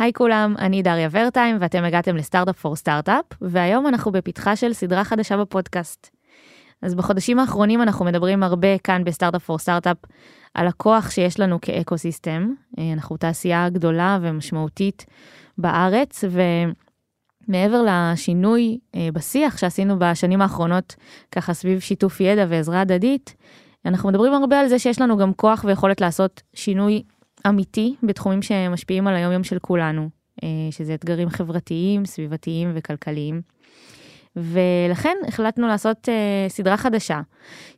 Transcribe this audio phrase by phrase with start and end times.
[0.00, 4.72] היי כולם, אני דריה ורטהיים ואתם הגעתם ל Startup for Startup, והיום אנחנו בפתחה של
[4.72, 6.10] סדרה חדשה בפודקאסט.
[6.82, 9.96] אז בחודשים האחרונים אנחנו מדברים הרבה כאן ב Startup for Startup
[10.54, 12.54] על הכוח שיש לנו כ ecosystem.
[12.78, 15.06] אה, אנחנו תעשייה גדולה ומשמעותית
[15.58, 16.24] בארץ,
[17.48, 20.96] ומעבר לשינוי אה, בשיח שעשינו בשנים האחרונות,
[21.32, 23.34] ככה סביב שיתוף ידע ועזרה הדדית,
[23.86, 27.02] אנחנו מדברים הרבה על זה שיש לנו גם כוח ויכולת לעשות שינוי
[27.48, 30.08] אמיתי בתחומים שמשפיעים על היום יום של כולנו,
[30.42, 33.42] אה, שזה אתגרים חברתיים, סביבתיים וכלכליים.
[34.36, 37.20] ולכן החלטנו לעשות אה, סדרה חדשה,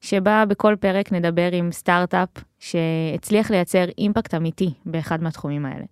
[0.01, 5.85] שבה בכל פרק נדבר עם סטארט-אפ שהצליח לייצר אימפקט אמיתי באחד מהתחומים האלה.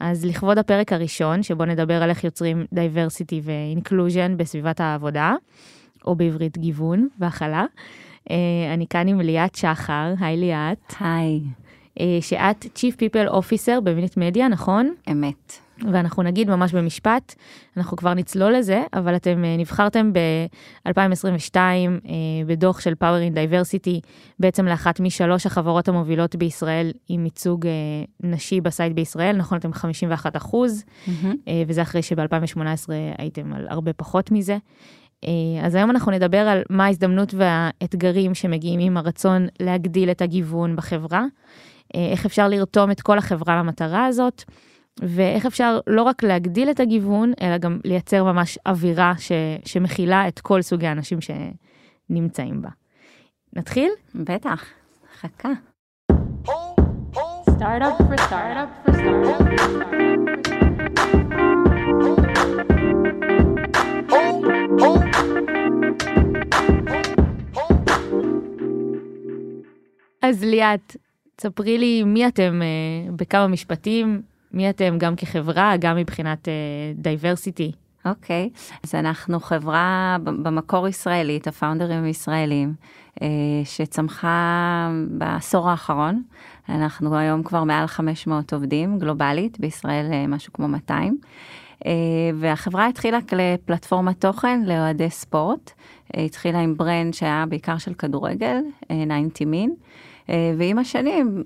[0.00, 5.34] אז לכבוד הפרק הראשון, שבו נדבר על איך יוצרים diversity ו inclusion בסביבת העבודה,
[6.04, 8.32] או בעברית גיוון והכלה, אה,
[8.74, 10.94] אני כאן עם ליאת שחר, היי ליאת.
[11.00, 11.40] היי.
[11.98, 14.94] Uh, שאת Chief People Officer במינית מדיה, נכון?
[15.10, 15.64] אמת.
[15.82, 17.34] ואנחנו נגיד ממש במשפט,
[17.76, 21.60] אנחנו כבר נצלול לזה, אבל אתם אה, נבחרתם ב-2022 אה,
[22.46, 24.00] בדוח של Power in Diversity,
[24.38, 27.72] בעצם לאחת משלוש החברות המובילות בישראל עם ייצוג אה,
[28.20, 31.26] נשי בסייט בישראל, נכון, אתם 51 אחוז, mm-hmm.
[31.66, 32.88] וזה אחרי שב-2018
[33.18, 34.56] הייתם על הרבה פחות מזה.
[35.64, 41.24] אז היום אנחנו נדבר על מה ההזדמנות והאתגרים שמגיעים עם הרצון להגדיל את הגיוון בחברה,
[41.94, 44.44] איך אפשר לרתום את כל החברה למטרה הזאת.
[45.00, 49.32] ואיך אפשר לא רק להגדיל את הגיוון, אלא גם לייצר ממש אווירה ש,
[49.64, 52.68] שמכילה את כל סוגי האנשים שנמצאים בה.
[53.52, 53.90] נתחיל?
[54.14, 54.64] בטח,
[55.20, 55.48] חכה.
[70.22, 70.96] אז ליאת,
[71.40, 76.48] ספרי לי מי אתם uh, בכמה משפטים, מי אתם גם כחברה, גם מבחינת
[76.94, 77.72] דייברסיטי?
[77.74, 78.78] Uh, אוקיי, okay.
[78.84, 82.74] אז אנחנו חברה במקור ישראלית, הפאונדרים ישראלים,
[83.14, 83.22] uh,
[83.64, 86.22] שצמחה בעשור האחרון.
[86.68, 91.18] אנחנו היום כבר מעל 500 עובדים גלובלית, בישראל משהו כמו 200.
[91.80, 91.86] Uh,
[92.34, 95.70] והחברה התחילה כפלטפורמת תוכן לאוהדי ספורט.
[96.14, 98.86] התחילה עם ברנד שהיה בעיקר של כדורגל, uh,
[99.32, 99.74] 90 מין.
[100.30, 101.42] אה, ועם השנים,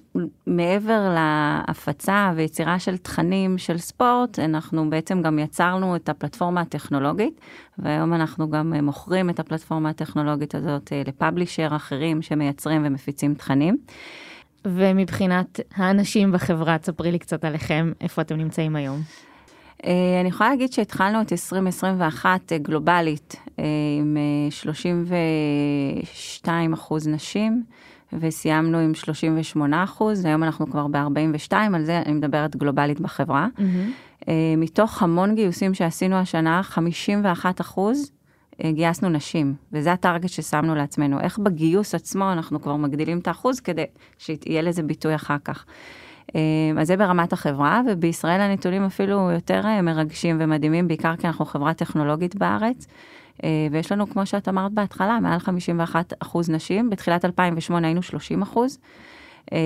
[0.46, 7.40] מעבר להפצה ויצירה של תכנים של ספורט, אנחנו בעצם גם יצרנו את הפלטפורמה הטכנולוגית,
[7.78, 13.76] והיום אנחנו גם אה, מוכרים את הפלטפורמה הטכנולוגית הזאת אה, לפאבלישר אחרים שמייצרים ומפיצים תכנים.
[14.64, 19.00] ומבחינת האנשים בחברה, תספרי לי קצת עליכם, איפה אתם נמצאים היום.
[20.20, 23.36] אני יכולה להגיד שהתחלנו את 2021 גלובלית
[23.98, 24.16] עם
[24.50, 27.62] 32 אחוז נשים.
[28.12, 33.46] וסיימנו עם 38 אחוז, היום אנחנו כבר ב-42, על זה אני מדברת גלובלית בחברה.
[33.56, 34.30] Mm-hmm.
[34.56, 38.12] מתוך המון גיוסים שעשינו השנה, 51 אחוז
[38.64, 41.20] אה, גייסנו נשים, וזה הטארגט ששמנו לעצמנו.
[41.20, 43.84] איך בגיוס עצמו אנחנו כבר מגדילים את האחוז כדי
[44.18, 45.64] שיהיה לזה ביטוי אחר כך.
[46.34, 46.40] אה,
[46.80, 52.36] אז זה ברמת החברה, ובישראל הנתונים אפילו יותר מרגשים ומדהימים, בעיקר כי אנחנו חברה טכנולוגית
[52.36, 52.86] בארץ.
[53.44, 58.42] אה, ויש לנו, כמו שאת אמרת בהתחלה, מעל 51 אחוז נשים, בתחילת 2008 היינו 30
[58.42, 58.78] אחוז.
[59.52, 59.58] אה,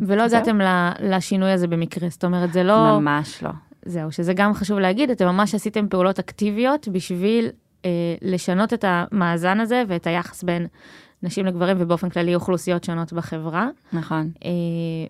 [0.00, 0.58] ולא הגעתם
[1.00, 3.00] לשינוי הזה במקרה, זאת אומרת, זה לא...
[3.00, 3.50] ממש לא.
[3.84, 7.48] זהו, שזה גם חשוב להגיד, אתם ממש עשיתם פעולות אקטיביות בשביל
[7.84, 7.90] אה,
[8.22, 10.66] לשנות את המאזן הזה ואת היחס בין
[11.22, 13.68] נשים לגברים ובאופן כללי אוכלוסיות שונות בחברה.
[13.92, 14.30] נכון.
[14.44, 14.50] אה,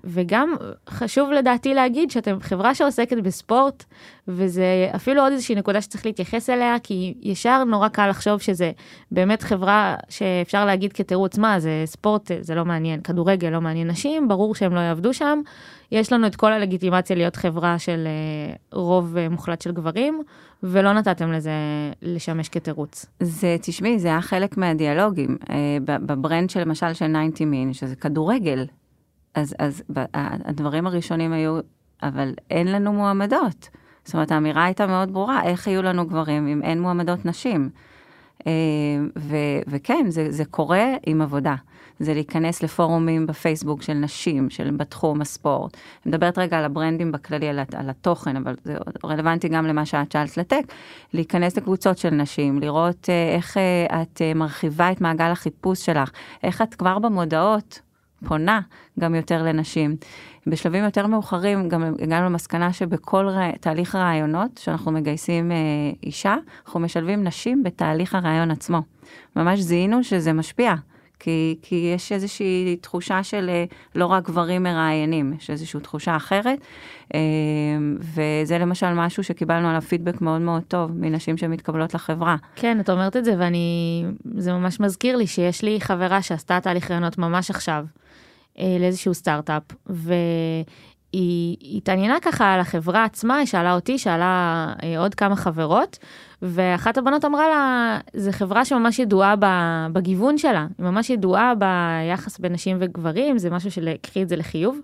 [0.05, 0.55] וגם
[0.89, 3.85] חשוב לדעתי להגיד שאתם חברה שעוסקת בספורט,
[4.29, 8.73] וזה אפילו עוד איזושהי נקודה שצריך להתייחס אליה, כי ישר נורא קל לחשוב שזה
[9.11, 14.29] באמת חברה שאפשר להגיד כתירוץ, מה זה ספורט, זה לא מעניין, כדורגל לא מעניין נשים,
[14.29, 15.41] ברור שהם לא יעבדו שם.
[15.93, 20.23] יש לנו את כל הלגיטימציה להיות חברה של אה, רוב אה, מוחלט של גברים,
[20.63, 21.53] ולא נתתם לזה
[22.03, 23.07] לשמש כתירוץ.
[23.21, 25.37] זה, תשמעי, זה היה חלק מהדיאלוגים.
[25.51, 28.67] אה, בברנד של למשל של 90 מין, שזה כדורגל,
[29.35, 29.83] אז, אז
[30.45, 31.61] הדברים הראשונים היו,
[32.03, 33.69] אבל אין לנו מועמדות.
[34.05, 37.71] זאת אומרת, האמירה הייתה מאוד ברורה, איך יהיו לנו גברים אם אין מועמדות נשים?
[39.19, 41.55] ו, וכן, זה, זה קורה עם עבודה.
[42.01, 45.75] זה להיכנס לפורומים בפייסבוק של נשים, של בתחום הספורט.
[45.75, 50.13] אני מדברת רגע על הברנדים בכללי, על, על התוכן, אבל זה רלוונטי גם למה שאת
[50.13, 50.63] שאלת לטק.
[51.15, 56.11] להיכנס לקבוצות של נשים, לראות אה, איך אה, את אה, מרחיבה את מעגל החיפוש שלך,
[56.43, 57.81] איך את כבר במודעות
[58.25, 58.61] פונה
[59.01, 59.97] גם יותר לנשים.
[60.47, 63.51] בשלבים יותר מאוחרים גם הגענו למסקנה שבכל רא...
[63.61, 65.57] תהליך רעיונות, שאנחנו מגייסים אה,
[66.03, 66.37] אישה,
[66.67, 68.83] אנחנו משלבים נשים בתהליך הרעיון עצמו.
[69.37, 70.75] ממש זיהינו שזה משפיע.
[71.21, 73.65] כי, כי יש איזושהי תחושה של אה,
[73.95, 76.59] לא רק גברים מראיינים, יש איזושהי תחושה אחרת,
[77.15, 77.21] אה,
[78.01, 82.37] וזה למשל משהו שקיבלנו עליו פידבק מאוד מאוד טוב מנשים שמתקבלות לחברה.
[82.57, 84.05] כן, את אומרת את זה ואני,
[84.37, 87.85] זה ממש מזכיר לי שיש לי חברה שעשתה תהליך רעיונות ממש עכשיו,
[88.81, 95.99] לאיזשהו סטארט-אפ, והיא התעניינה ככה על החברה עצמה, היא שאלה אותי, שאלה עוד כמה חברות,
[96.43, 99.35] ואחת הבנות אמרה לה, זו חברה שממש ידועה
[99.93, 104.37] בגיוון שלה, היא ממש ידועה ביחס בין נשים וגברים, זה משהו של קחי את זה
[104.37, 104.81] לחיוב.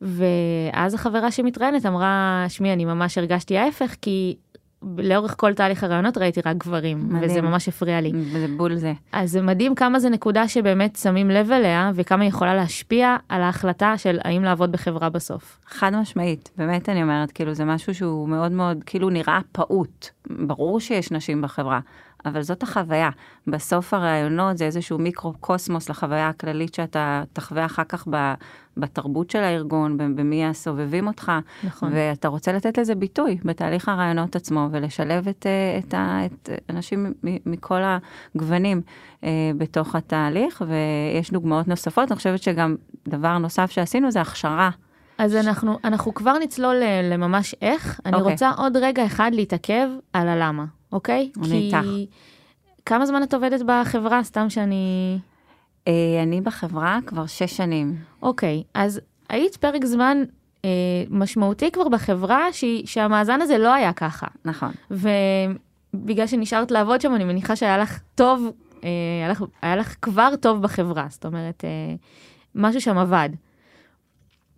[0.00, 4.36] ואז החברה שמתראיינת אמרה, שמי, אני ממש הרגשתי ההפך, כי
[4.82, 7.22] לאורך כל תהליך הרעיונות ראיתי רק גברים, מדהים.
[7.22, 8.12] וזה ממש הפריע לי.
[8.32, 8.92] וזה בול זה.
[9.12, 13.42] אז זה מדהים כמה זה נקודה שבאמת שמים לב אליה, וכמה היא יכולה להשפיע על
[13.42, 15.58] ההחלטה של האם לעבוד בחברה בסוף.
[15.66, 20.08] חד משמעית, באמת אני אומרת, כאילו זה משהו שהוא מאוד מאוד, כאילו נראה פעוט.
[20.30, 21.80] ברור שיש נשים בחברה,
[22.26, 23.10] אבל זאת החוויה.
[23.46, 28.08] בסוף הראיונות זה איזשהו מיקרו-קוסמוס לחוויה הכללית שאתה תחווה אחר כך
[28.76, 31.32] בתרבות של הארגון, במי הסובבים אותך.
[31.64, 31.90] נכון.
[31.94, 35.94] ואתה רוצה לתת לזה ביטוי בתהליך הראיונות עצמו, ולשלב את, אה, את,
[36.26, 37.80] את אנשים מכל
[38.34, 38.82] הגוונים
[39.24, 42.12] אה, בתוך התהליך, ויש דוגמאות נוספות.
[42.12, 42.76] אני חושבת שגם
[43.08, 44.70] דבר נוסף שעשינו זה הכשרה.
[45.18, 48.00] אז אנחנו, אנחנו כבר נצלול לממש איך.
[48.06, 48.18] אני okay.
[48.18, 48.32] אוקיי.
[48.32, 50.64] רוצה עוד רגע אחד להתעכב על הלמה.
[50.96, 51.30] אוקיי?
[51.36, 51.54] אני כי...
[51.54, 52.10] איתך.
[52.86, 54.22] כמה זמן את עובדת בחברה?
[54.22, 55.18] סתם שאני...
[55.88, 57.96] אה, אני בחברה כבר שש שנים.
[58.22, 60.22] אוקיי, אז היית פרק זמן
[60.64, 60.70] אה,
[61.10, 62.64] משמעותי כבר בחברה ש...
[62.84, 64.26] שהמאזן הזה לא היה ככה.
[64.44, 64.70] נכון.
[64.90, 68.50] ובגלל שנשארת לעבוד שם, אני מניחה שהיה לך טוב,
[68.84, 68.88] אה,
[69.20, 71.94] היה, לך, היה לך כבר טוב בחברה, זאת אומרת, אה,
[72.54, 73.28] משהו שם עבד.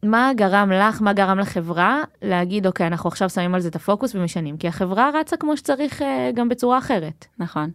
[0.02, 4.14] מה גרם לך, מה גרם לחברה להגיד, אוקיי, אנחנו עכשיו שמים על זה את הפוקוס
[4.14, 4.56] ומשנים?
[4.56, 7.26] כי החברה רצה כמו שצריך אה, גם בצורה אחרת.
[7.38, 7.70] נכון.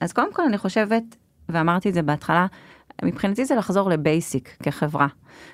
[0.00, 1.02] אז קודם כל אני חושבת,
[1.48, 2.46] ואמרתי את זה בהתחלה,
[3.04, 5.06] מבחינתי זה לחזור לבייסיק כחברה.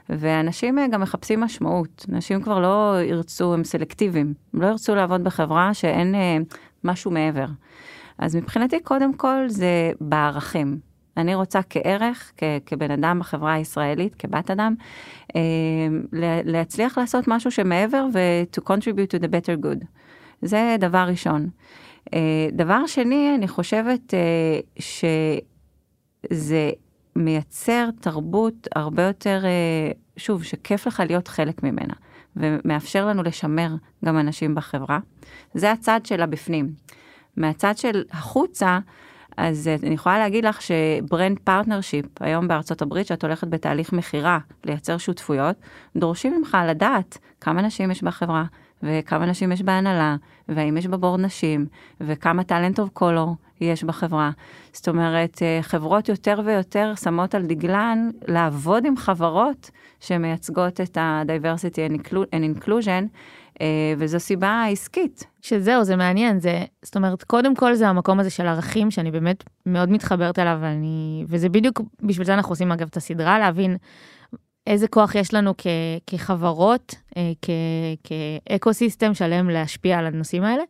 [0.08, 2.06] ואנשים אה, גם מחפשים משמעות.
[2.12, 4.34] אנשים כבר לא ירצו, הם סלקטיביים.
[4.54, 6.36] הם לא ירצו לעבוד בחברה שאין אה,
[6.84, 7.46] משהו מעבר.
[8.18, 10.91] אז מבחינתי, קודם כל, זה בערכים.
[11.16, 14.74] אני רוצה כערך, כ- כבן אדם בחברה הישראלית, כבת אדם,
[15.36, 15.40] אה,
[16.44, 19.84] להצליח לעשות משהו שמעבר ו- to contribute to the better good.
[20.42, 21.48] זה דבר ראשון.
[22.14, 26.70] אה, דבר שני, אני חושבת אה, שזה
[27.16, 31.94] מייצר תרבות הרבה יותר, אה, שוב, שכיף לך להיות חלק ממנה,
[32.36, 33.68] ומאפשר לנו לשמר
[34.04, 34.98] גם אנשים בחברה.
[35.54, 36.72] זה הצד של הבפנים.
[37.36, 38.78] מהצד של החוצה,
[39.36, 43.92] אז אה, אני יכולה להגיד לך ש brand partnership, היום בארצות הברית, שאת הולכת בתהליך
[43.92, 45.56] מכירה, לייצר שותפויות,
[45.96, 48.44] דורשים ממך לדעת כמה נשים יש בחברה,
[48.82, 50.16] וכמה נשים יש בהנהלה,
[50.48, 51.66] והאם יש בבורד נשים,
[52.00, 54.30] וכמה טאלנט אוף קולור יש בחברה.
[54.72, 59.70] זאת אומרת, אה, חברות יותר ויותר שמות על דגלן לעבוד עם חברות
[60.00, 61.92] שמייצגות את ה-diversity
[62.32, 63.04] and inclusion,
[63.98, 65.24] וזו סיבה עסקית.
[65.42, 69.44] שזהו, זה מעניין, זה, זאת אומרת, קודם כל זה המקום הזה של ערכים, שאני באמת
[69.66, 73.76] מאוד מתחברת אליו, ואני, וזה בדיוק, בשביל זה אנחנו עושים אגב את הסדרה, להבין
[74.66, 75.66] איזה כוח יש לנו כ,
[76.06, 77.50] כחברות, אה, כ,
[78.04, 80.62] כאקו סיסטם שלם להשפיע על הנושאים האלה,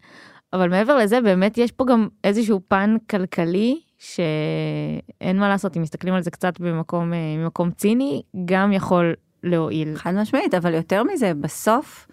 [0.52, 6.14] אבל מעבר לזה, באמת יש פה גם איזשהו פן כלכלי, שאין מה לעשות, אם מסתכלים
[6.14, 9.96] על זה קצת במקום, אה, במקום ציני, גם יכול להועיל.
[9.96, 12.06] חד משמעית, אבל יותר מזה, בסוף,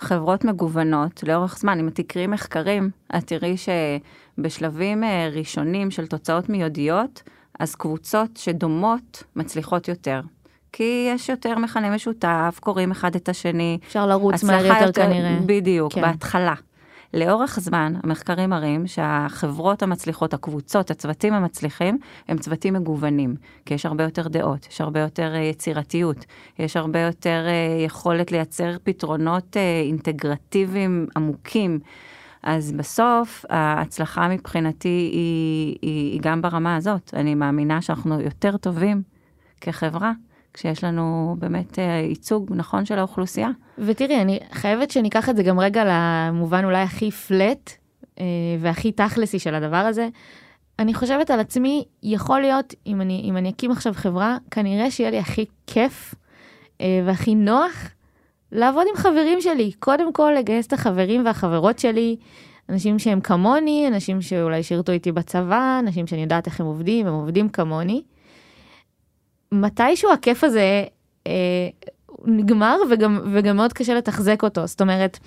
[0.00, 1.78] חברות מגוונות לאורך זמן.
[1.78, 7.22] אם תקראי מחקרים, את תראי שבשלבים אה, ראשונים של תוצאות מיידיות,
[7.60, 10.20] אז קבוצות שדומות מצליחות יותר.
[10.72, 13.78] כי יש יותר מכנה משותף, קוראים אחד את השני.
[13.86, 15.38] אפשר לרוץ מהר יותר, יותר כנראה.
[15.46, 16.00] בדיוק, כן.
[16.00, 16.54] בהתחלה.
[17.16, 24.04] לאורך זמן, המחקרים מראים שהחברות המצליחות, הקבוצות, הצוותים המצליחים, הם צוותים מגוונים, כי יש הרבה
[24.04, 26.24] יותר דעות, יש הרבה יותר אה, יצירתיות,
[26.58, 31.78] יש הרבה יותר אה, יכולת לייצר פתרונות אה, אינטגרטיביים עמוקים.
[32.42, 37.14] אז בסוף ההצלחה מבחינתי היא, היא, היא גם ברמה הזאת.
[37.16, 39.02] אני מאמינה שאנחנו יותר טובים
[39.60, 40.12] כחברה
[40.56, 43.48] כשיש לנו באמת אה, ייצוג נכון של האוכלוסייה.
[43.78, 47.70] ותראי, אני חייבת שניקח את זה גם רגע למובן אולי הכי פלט
[48.20, 48.24] אה,
[48.60, 50.08] והכי תכלסי של הדבר הזה.
[50.78, 55.10] אני חושבת על עצמי, יכול להיות, אם אני, אם אני אקים עכשיו חברה, כנראה שיהיה
[55.10, 56.14] לי הכי כיף
[56.80, 57.90] אה, והכי נוח
[58.52, 59.72] לעבוד עם חברים שלי.
[59.78, 62.16] קודם כל, לגייס את החברים והחברות שלי,
[62.68, 67.14] אנשים שהם כמוני, אנשים שאולי שירתו איתי בצבא, אנשים שאני יודעת איך הם עובדים, הם
[67.14, 68.02] עובדים כמוני.
[69.52, 70.84] מתישהו הכיף הזה
[71.26, 71.68] אה,
[72.24, 74.66] נגמר וגם, וגם מאוד קשה לתחזק אותו.
[74.66, 75.18] זאת אומרת,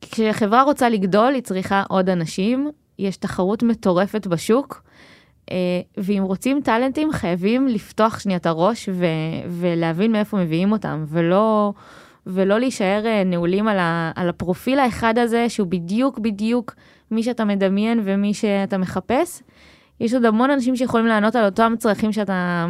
[0.00, 4.82] כשחברה רוצה לגדול, היא צריכה עוד אנשים, יש תחרות מטורפת בשוק,
[5.50, 5.56] אה,
[5.96, 9.06] ואם רוצים טאלנטים חייבים לפתוח שנייה את הראש ו-
[9.48, 11.72] ולהבין מאיפה מביאים אותם ולא
[12.26, 16.74] ולא להישאר אה, נעולים על, ה- על הפרופיל האחד הזה שהוא בדיוק בדיוק
[17.10, 19.42] מי שאתה מדמיין ומי שאתה מחפש.
[20.00, 22.66] יש עוד המון אנשים שיכולים לענות על אותם צרכים שאתה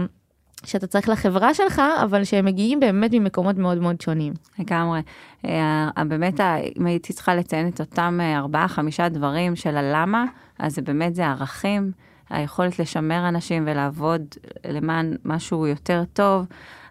[0.67, 4.33] שאתה צריך לחברה שלך אבל שהם מגיעים באמת ממקומות מאוד מאוד שונים.
[4.59, 5.01] לגמרי.
[5.45, 10.25] אה, באמת, ה- אם הייתי צריכה לציין את אותם אה, ארבעה, חמישה דברים של הלמה,
[10.59, 11.93] אז זה באמת זה ערכים,
[12.31, 14.23] היכולת לשמר אנשים ולעבוד
[14.69, 16.47] למען משהו יותר טוב.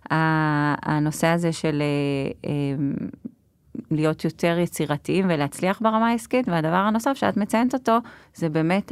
[0.09, 2.75] הנושא הזה של אה, אה,
[3.91, 7.97] להיות יותר יצירתיים ולהצליח ברמה העסקית, והדבר הנוסף שאת מציינת אותו,
[8.35, 8.91] זה באמת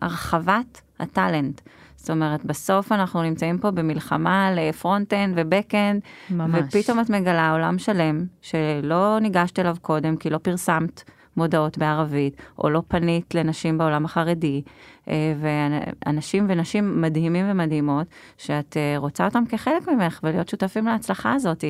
[0.00, 1.60] הרחבת ה talent.
[1.98, 6.02] זאת אומרת, בסוף אנחנו נמצאים פה במלחמה על front-end ו back-end.
[6.52, 11.02] ופתאום את מגלה עולם שלם שלא ניגשת אליו קודם כי לא פרסמת
[11.36, 14.62] מודעות בערבית, או לא פנית לנשים בעולם החרדי,
[15.08, 18.06] אה, ואנשים ונשים מדהימים ומדהימות,
[18.38, 21.64] שאת אה, רוצה אותם כחלק ממך ולהיות שותפים להצלחה הזאת.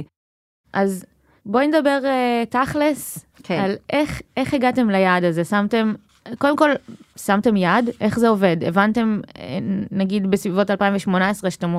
[0.73, 1.05] אז
[1.47, 3.61] בואי נדבר אה, תכלס כן.
[3.61, 5.95] על איך, איך הגעתם ליעד הזה, שמתם,
[6.39, 6.71] קודם כל,
[7.17, 8.57] שמתם יעד, איך זה עובד?
[8.67, 9.59] הבנתם, אה,
[9.91, 11.77] נגיד בסביבות 2018, שאתם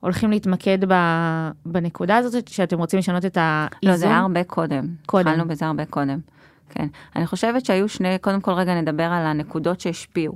[0.00, 0.94] הולכים להתמקד ב,
[1.66, 3.90] בנקודה הזאת, שאתם רוצים לשנות את האיזון?
[3.90, 4.86] לא, זה היה הרבה קודם.
[5.06, 5.28] קודם.
[5.28, 6.18] התחלנו בזה הרבה קודם.
[6.70, 6.86] כן.
[7.16, 10.34] אני חושבת שהיו שני, קודם כל רגע נדבר על הנקודות שהשפיעו.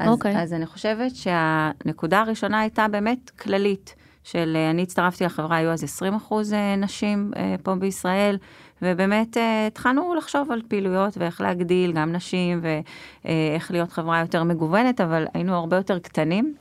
[0.00, 0.42] אז, אוקיי.
[0.42, 5.84] אז אני חושבת שהנקודה הראשונה הייתה באמת כללית, של אה, אני הצטרפתי לחברה, היו אז
[5.84, 8.38] 20 אחוז אה, נשים פה בישראל,
[8.82, 15.00] ובאמת אה, התחלנו לחשוב על פעילויות ואיך להגדיל גם נשים ואיך להיות חברה יותר מגוונת,
[15.00, 16.54] אבל היינו הרבה יותר קטנים.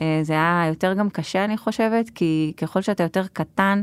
[0.00, 3.82] אה, זה היה יותר גם קשה, אני חושבת, כי ככל שאתה יותר קטן,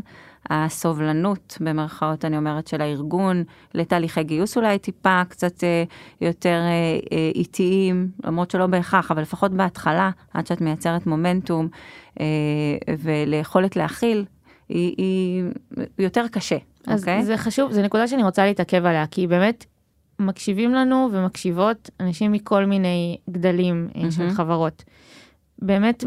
[0.50, 5.84] הסובלנות, במרכאות אני אומרת, של הארגון לתהליכי גיוס אולי טיפה קצת אה,
[6.22, 6.62] יותר
[7.12, 11.67] אה, איטיים, למרות שלא בהכרח, אבל לפחות בהתחלה, עד שאת מייצרת מומנטום
[12.20, 12.25] אה,
[13.00, 14.25] וליכולת להכיל,
[14.70, 15.44] היא, היא
[16.00, 17.25] יותר קשה, אז אוקיי?
[17.25, 19.65] זה חשוב, זו נקודה שאני רוצה להתעכב עליה, כי באמת
[20.20, 24.12] מקשיבים לנו ומקשיבות אנשים מכל מיני גדלים mm-hmm.
[24.12, 24.29] של.
[24.29, 24.84] חברות.
[25.60, 26.03] באמת,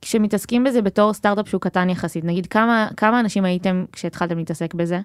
[0.00, 5.00] כשמתעסקים בזה בתור סטארט-אפ שהוא קטן יחסית, נגיד כמה, כמה אנשים הייתם כשהתחלתם להתעסק בזה?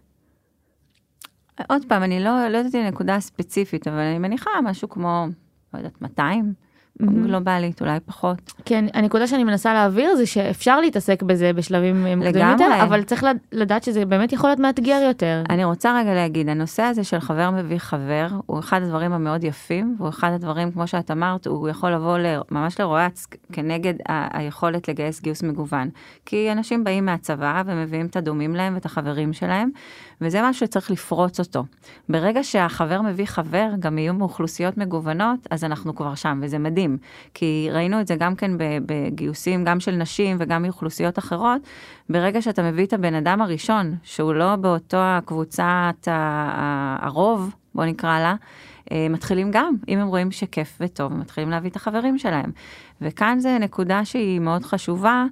[1.70, 5.28] עוד פעם, אני לא, לא יודעת אם נקודה ספציפית, אבל אני מניחה משהו כמו,
[5.74, 6.54] לא יודעת, 200
[7.00, 7.28] מהמם.
[7.28, 8.54] גלובלית, אולי פחות.
[8.66, 12.48] כן, הנקודה שאני מנסה להעביר זה שאפשר להתעסק בזה בשלבים אה, מוקדמים.
[12.50, 15.44] יותר, אבל צריך לד- לדעת שזה באמת יכול להיות מאתגר יותר.
[15.50, 19.96] אני רוצה רגע להגיד, הנושא הזה של חבר מביא חבר, הוא אחד הדברים המאוד יפים,
[19.98, 24.88] והוא אחד הדברים, כמו שאת אמרת, הוא יכול לבוא ל- ממש לרועץ כנגד ה- היכולת
[24.88, 25.90] לגייס גיוס מגוון.
[26.26, 29.70] כי אנשים באים מהצבא ומביאים את הדומים להם ואת החברים שלהם,
[30.22, 31.64] וזה משהו שצריך לפרוץ אותו.
[32.10, 36.98] ברגע שהחבר מביא חבר, גם יהיו מאוכלוסיות מגוונות, אז אנחנו כבר שם, וזה מדהים.
[37.34, 38.52] כי ראינו את זה גם כן
[38.86, 41.62] בגיוסים, גם של נשים וגם מאוכלוסיות אחרות,
[42.10, 46.08] ברגע שאתה מביא את הבן אדם הראשון, שהוא לא באותו הקבוצת
[47.02, 48.36] הרוב, בוא נקרא לה,
[48.92, 52.52] אה, מתחילים גם, אם הם רואים שכיף וטוב, הם מתחילים להביא את החברים שלהם.
[53.02, 55.26] וכאן זה נקודה שהיא מאוד חשובה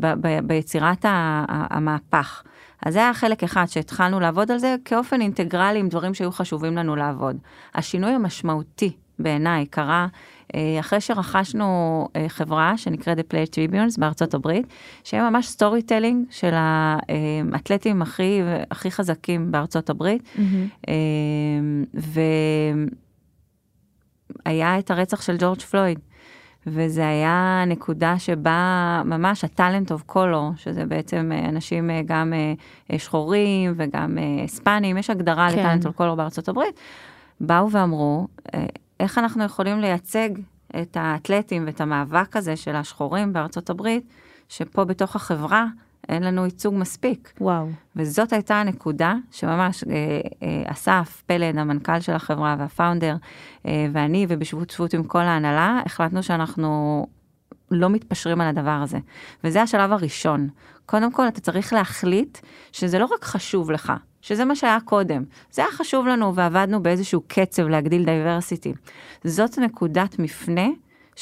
[0.00, 2.42] ב- ב- ביצירת ה- המהפך.
[2.86, 6.76] אז זה היה חלק אחד שהתחלנו לעבוד על זה כאופן אינטגרלי עם דברים שהיו חשובים
[6.76, 7.36] לנו לעבוד.
[7.74, 10.06] השינוי המשמעותי בעיניי קרה
[10.54, 14.66] אה, אחרי שרכשנו אה, חברה שנקראת The Players' Tribune בארצות הברית,
[15.04, 18.40] שהם ממש storytelling של האתלטים הכי,
[18.70, 20.22] הכי חזקים בארצות הברית.
[20.88, 20.94] אה,
[24.46, 25.98] והיה את הרצח של ג'ורג' פלויד.
[26.66, 32.32] וזה היה נקודה שבה ממש ה talent of color, שזה בעצם אה, אנשים אה, גם
[32.90, 35.58] אה, שחורים וגם הספנים, יש הגדרה כן.
[35.58, 36.80] לטאלנט אוף קולור בארצות הברית,
[37.40, 38.26] באו ואמרו,
[39.00, 40.28] איך אנחנו יכולים לייצג
[40.82, 44.04] את האתלטים ואת המאבק הזה של השחורים בארצות הברית,
[44.48, 45.66] שפה בתוך החברה
[46.08, 47.32] אין לנו ייצוג מספיק.
[47.40, 47.68] וואו.
[47.96, 53.16] וזאת הייתה הנקודה שממש אה, אה, אסף פלד, המנכ"ל של החברה והפאונדר,
[53.66, 57.06] אה, ואני, ובשותפות עם כל ההנהלה, החלטנו שאנחנו
[57.70, 58.98] לא מתפשרים על הדבר הזה.
[59.44, 60.48] וזה השלב הראשון.
[60.86, 62.38] קודם כל, אתה צריך להחליט
[62.72, 65.24] שזה לא רק חשוב לך, שזה מה שהיה קודם.
[65.50, 68.72] זה היה חשוב לנו ועבדנו באיזשהו קצב להגדיל diversity.
[69.24, 70.68] זאת נקודת מפנה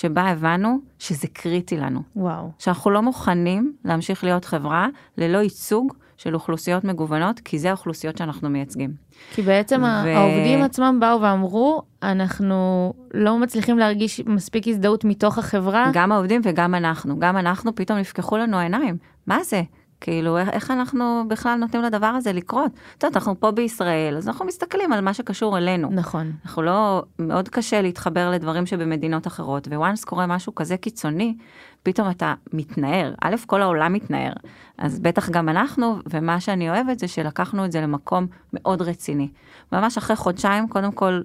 [0.00, 2.00] שבה הבנו שזה קריטי לנו.
[2.16, 2.50] וואו.
[2.59, 4.88] שאנחנו לא מוכנים להמשיך להיות חברה
[5.19, 8.90] ללא ייצוג של אוכלוסיות מגוונות, כי זה האוכלוסיות שאנחנו מייצגים.
[9.30, 10.16] כי בעצם ו-.
[10.16, 15.90] העובדים עצמם באו ואמרו, אנחנו לא מצליחים להרגיש מספיק הזדהות מתוך החברה.
[15.92, 18.97] גם העובדים וגם אנחנו, גם אנחנו פתאום נפקחו לנו העיניים.
[19.26, 19.62] מה זה?
[20.00, 22.73] כאילו, איך, איך אנחנו בכלל נותנים לדבר הזה לקרות?
[22.99, 25.88] את יודעת, אנחנו פה בישראל, אז אנחנו מסתכלים על מה שקשור אלינו.
[25.90, 26.33] נכון.
[26.45, 31.37] אנחנו לא, מאוד קשה להתחבר לדברים שבמדינות אחרות, וואנס קורה משהו כזה קיצוני,
[31.83, 33.14] פתאום אתה מתנער.
[33.23, 34.33] א', כל העולם מתנער,
[34.78, 39.28] אז בטח גם אנחנו, ומה שאני אוהבת זה שלקחנו את זה למקום מאוד רציני.
[39.73, 41.21] ממש אחרי חודשיים, קודם כל,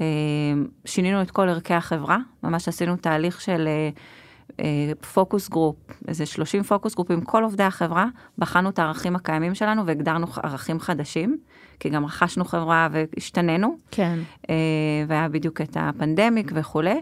[0.00, 0.06] אה,
[0.84, 3.68] שינינו את כל ערכי החברה, ממש עשינו תהליך של...
[4.60, 5.76] אה, focus group,
[6.08, 8.06] איזה 30 focus group עם כל עובדי החברה,
[8.38, 11.38] בחנו את הערכים הקיימים שלנו והגדרנו ערכים חדשים,
[11.80, 13.76] כי גם רכשנו חברה והשתננו.
[13.90, 14.18] כן.
[14.50, 14.54] אה,
[15.08, 17.00] והיה בדיוק את ה pandemic וכולי.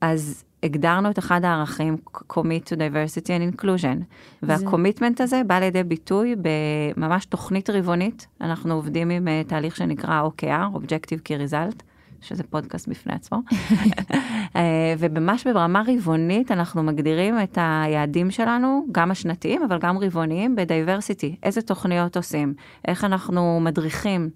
[0.00, 1.96] אז הגדרנו את אחד הערכים,
[2.32, 4.04] commit to diversity and inclusion,
[4.42, 10.22] וה commitment הזה בא לידי ביטוי בממש תוכנית רבעונית, אנחנו עובדים עם אה, תהליך שנקרא
[10.28, 11.82] OKR, Objective Key Result,
[12.22, 13.38] שזה פודקאסט בפני עצמו.
[14.56, 21.36] אה, וממש ברמה רבעונית אנחנו מגדירים את היעדים שלנו, גם השנתיים, אבל גם רבעוניים, בדייברסיטי.
[21.42, 22.54] איזה תוכניות עושים,
[22.88, 24.30] איך אנחנו מדריכים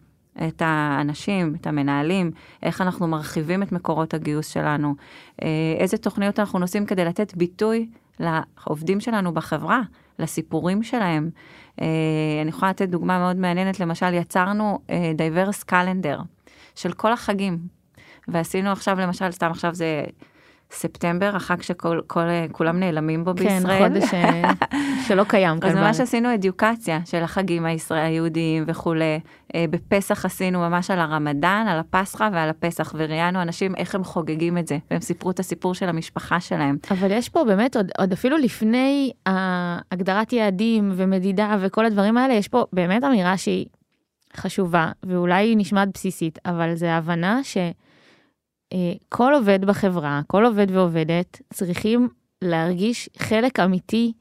[0.49, 2.31] את האנשים, את המנהלים,
[2.63, 4.95] איך אנחנו מרחיבים את מקורות הגיוס שלנו,
[5.43, 7.89] אה, איזה תוכניות אנחנו עושים כדי לתת ביטוי
[8.21, 9.83] לעובדים שלנו בחברה,
[10.19, 11.31] לסיפורים שלהם.
[11.81, 11.87] אה,
[12.43, 14.79] אני יכולה לתת דוגמה מאוד מעניינת, למשל יצרנו
[15.17, 16.21] diverse calendar
[16.77, 17.59] של כל החגים,
[18.29, 20.05] ועשינו עכשיו למשל, סתם עכשיו זה
[20.71, 23.79] ספטמבר, החג שכולם נעלמים בו כן, בישראל.
[23.79, 24.11] כן, חודש
[25.09, 25.71] שלא קיים כאן.
[25.71, 29.21] אז ממש עשינו education של החגים הישראל, היהודיים וכולי.
[29.55, 34.59] אה, בפסח עשינו ממש על הרמדאן, על הפסחא ועל הפסח, וראיינו אנשים איך הם חוגגים
[34.59, 36.77] את זה, והם סיפרו את הסיפור של המשפחה שלהם.
[36.91, 39.13] אבל יש פה באמת, עוד, עוד אפילו לפני
[39.93, 43.67] הגדרת יעדים ומדידה וכל הדברים האלה, יש פה באמת אמירה שהיא
[44.37, 47.57] חשובה, ואולי היא נשמעת בסיסית, אבל זה הבנה ש...
[48.77, 52.09] אה, כל עובד בחברה, כל עובד ועובדת צריכים
[52.43, 54.13] להרגיש חלק אמיתי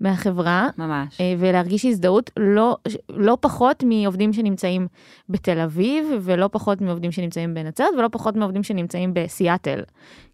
[0.00, 0.68] מהחברה.
[0.78, 1.20] ממש.
[1.20, 2.76] אה, ולהרגיש הזדהות לא,
[3.08, 4.86] לא פחות מעובדים שנמצאים
[5.28, 9.80] בתל אביב, ולא פחות מעובדים שנמצאים בנצרת, ולא פחות מעובדים שנמצאים בסיאטל.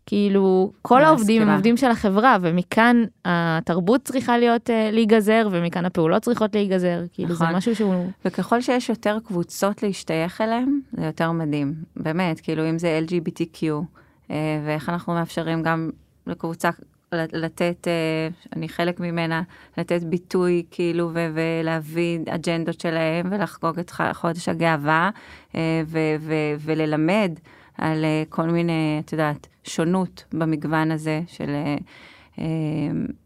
[0.07, 6.23] כאילו, כל העובדים הם עובדים של החברה, ומכאן התרבות צריכה להיות, uh, להיגזר, ומכאן הפעולות
[6.23, 7.01] צריכות להיגזר.
[7.13, 7.47] כאילו, נכון.
[7.47, 8.11] זה משהו שהוא...
[8.25, 11.75] וככל שיש יותר קבוצות להשתייך אליהם, זה יותר מדהים.
[11.97, 14.33] באמת, כאילו, אם זה LGBTQ, uh,
[14.67, 15.91] ואיך אנחנו מאפשרים גם
[16.27, 16.71] לקבוצה
[17.13, 19.43] לתת, אה, אני חלק ממנה,
[19.79, 25.11] לתת ביטוי כאילו ולהביא אג'נדות שלהם ולחגוג את חודש הגאווה
[25.55, 25.83] אה,
[26.61, 27.33] וללמד
[27.79, 31.51] על אה, כל מיני, את יודעת, שונות במגוון הזה של...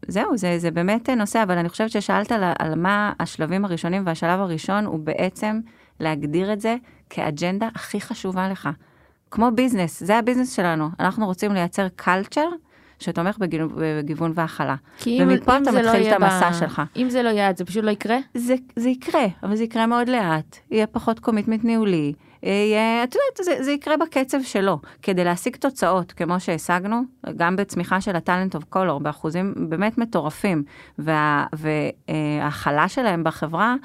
[0.07, 4.39] זהו, זה, זה באמת נושא, אבל אני חושבת ששאלת על, על מה השלבים הראשונים, והשלב
[4.39, 5.59] הראשון הוא בעצם
[5.99, 6.75] להגדיר את זה
[7.09, 8.69] כאג'נדה הכי חשובה לך.
[9.31, 10.89] כמו business, זה ה business שלנו.
[10.99, 12.47] אנחנו רוצים לייצר culture
[13.01, 14.75] שתומך בגיוון והכלה.
[15.07, 16.53] ומפה אתה לא מתחיל את המסע ב...
[16.53, 16.81] שלך.
[16.95, 18.17] אם זה לא יעד, זה פשוט לא יקרה?
[18.33, 20.57] זה, זה יקרה, אבל זה יקרה מאוד לאט.
[20.71, 22.13] יהיה פחות commitment ניהולי.
[22.43, 24.79] יהיה, את יודעת, זה, זה יקרה בקצב שלו.
[25.01, 27.01] כדי להשיג תוצאות, כמו שהשגנו,
[27.35, 30.63] גם בצמיחה של ה talent of color, באחוזים באמת מטורפים,
[30.99, 33.75] וההכלה שלהם בחברה, אה,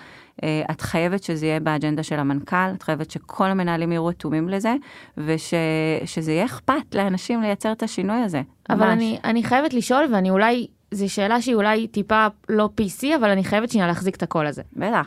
[0.45, 4.75] את חייבת שזה יהיה באג'נדה של המנכ"ל, את חייבת שכל המנהלים יהיו רתומים לזה,
[5.17, 8.43] ושזה יהיה אכפת לאנשים לייצר את השינוי הזה.
[8.71, 13.31] אבל אני, אני חייבת לשאול, ואני אולי, זו שאלה שהיא אולי טיפה לא PC, אבל
[13.31, 14.63] אני חייבת שנייה להחזיק את הקול הזה.
[14.73, 15.07] בטח.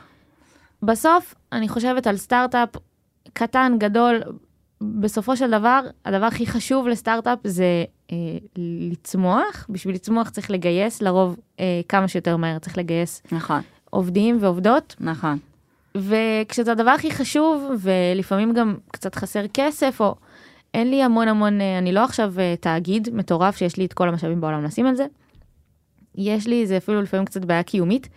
[0.84, 2.70] בסוף, אני חושבת על סטארט-אפ
[3.34, 4.22] קטן, גדול,
[4.82, 8.18] בסופו של דבר, הדבר הכי חשוב לסטארט-אפ זה אה,
[8.92, 9.66] לצמוח.
[9.70, 13.24] בשביל לצמוח צריך לגייס, לרוב אה, כמה שיותר מהר צריך לגייס.
[13.32, 13.62] נכון.
[13.90, 14.96] עובדים ועובדות.
[15.00, 15.38] נכון.
[15.96, 20.16] וכשזה הדבר הכי חשוב, ולפעמים גם קצת חסר כסף, או
[20.74, 24.10] אין לי המון המון, אה, אני לא עכשיו אה, תאגיד מטורף שיש לי את כל
[24.10, 25.06] המשאבים בעולם לשים על זה.
[26.16, 28.10] יש לי, זה אפילו לפעמים קצת בעיה קיומית.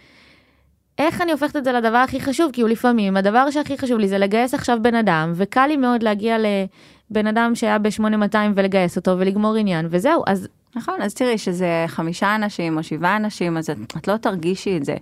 [0.99, 2.51] איך אני הופכת את זה לדבר הכי חשוב?
[2.53, 6.03] כי הוא לפעמים, הדבר שהכי חשוב לי זה לגייס עכשיו בן אדם, וקל לי מאוד
[6.03, 10.49] להגיע לבן אדם שהיה ב-8200 ולגייס אותו ולגמור עניין, וזהו, אז...
[10.77, 14.85] נכון, אז תראי שזה חמישה אנשים או שבעה אנשים, אז את, את לא תרגישי את
[14.85, 14.97] זה.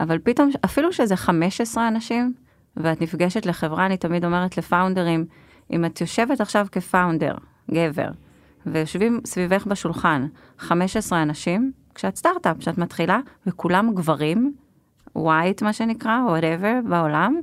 [0.00, 2.34] אבל פתאום, אפילו שזה 15 אנשים,
[2.76, 5.26] ואת נפגשת לחברה, אני תמיד אומרת לפאונדרים,
[5.70, 7.34] אם את יושבת עכשיו כפאונדר,
[7.70, 8.08] גבר,
[8.66, 10.26] ויושבים סביבך בשולחן
[10.58, 14.54] 15 אנשים, כשאת סטארט-אפ, כשאת מתחילה, וכולם גברים,
[15.16, 17.40] ווייט מה שנקרא, whatever בעולם,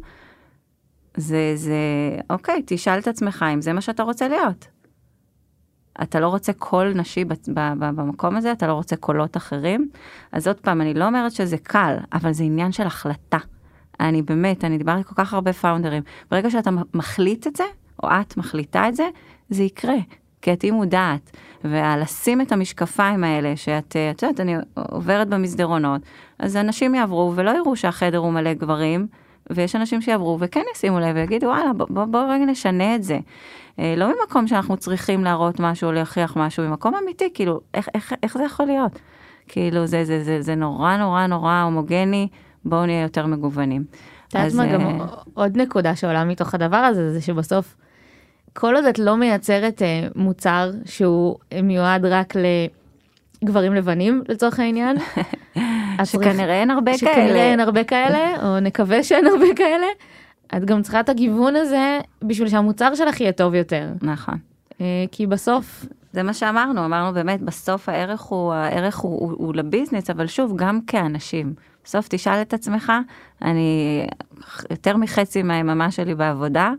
[1.18, 1.76] זה, זה,
[2.30, 4.68] אוקיי, תשאל את עצמך אם זה מה שאתה רוצה להיות.
[6.02, 7.26] אתה לא רוצה קול נשי
[7.78, 9.90] במקום הזה, אתה לא רוצה קולות אחרים.
[10.32, 13.38] אז עוד פעם, אני לא אומרת שזה קל, אבל זה עניין של החלטה.
[14.00, 16.04] אני באמת, אני דיברתי כל כך הרבה פאונדרים.
[16.32, 17.64] ברגע שאתה מחליט את זה,
[18.04, 19.10] או את מחליטה את זה,
[19.50, 19.98] זה יקרה.
[20.42, 26.02] כי את אי מודעת, ולשים את המשקפיים האלה, שאת, את יודעת, אני עוברת במסדרונות,
[26.40, 29.08] אז אנשים יעברו ולא יראו שהחדר הוא מלא גברים,
[29.50, 33.20] ויש אנשים שיעברו וכן ישימו לב ויגידו, וואלה, בוא, בוא, בוא רגע נשנה את זה.
[33.80, 38.14] אה, לא ממקום שאנחנו צריכים להראות משהו או להוכיח משהו, ממקום אמיתי, כאילו, איך, איך,
[38.24, 39.00] איך זה יכול להיות?
[39.48, 42.28] כאילו, זה, זה, זה, זה נורא נורא נורא הומוגני,
[42.66, 43.84] בואו נהיה יותר מגוונים.
[44.28, 45.00] את יודעת מה, גם
[45.34, 47.76] עוד נקודה שעולה מתוך הדבר הזה, זה שבסוף,
[48.54, 52.34] כל עוד את לא מייצרת אה, מוצר שהוא מיועד רק
[53.44, 54.98] לגברים לבנים, לצורך העניין,
[56.04, 57.14] שכנראה אין הרבה כאלה.
[57.14, 59.88] שכנראה אין הרבה כאלה, או נקווה שאין הרבה כאלה,
[60.58, 63.90] את גם צריכה את הגיוון הזה בשביל שהמוצר שלך יהיה טוב יותר.
[64.02, 64.38] נכון.
[64.82, 65.86] אה, כי בסוף...
[66.16, 70.54] זה מה שאמרנו, אמרנו באמת, בסוף הערך הוא, הערך הוא, הוא, הוא לביזנס, אבל שוב,
[70.56, 71.54] גם כאנשים.
[71.84, 72.92] בסוף תשאל את עצמך,
[73.42, 74.02] אני
[74.72, 76.74] יותר מחצי מהיממה שלי בעבודה,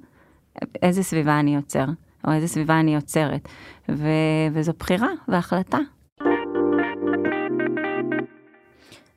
[0.83, 1.85] איזה סביבה אני יוצר,
[2.27, 3.49] או איזה סביבה אני יוצרת.
[3.89, 4.09] ו,
[4.53, 5.79] וזו בחירה והחלטה.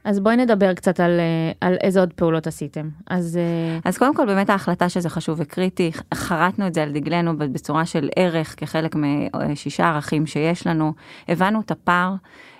[0.10, 2.89] אז בואי נדבר קצת על, אה, על איזה עוד פעולות עשיתם.
[3.10, 7.38] אז, אה, אז קודם כל באמת ההחלטה שזה חשוב וקריטי, חרטנו את זה על דגלנו
[7.38, 10.93] בצורה של ערך כחלק משישה ערכים שיש לנו,
[11.28, 12.15] הבנו את הפער.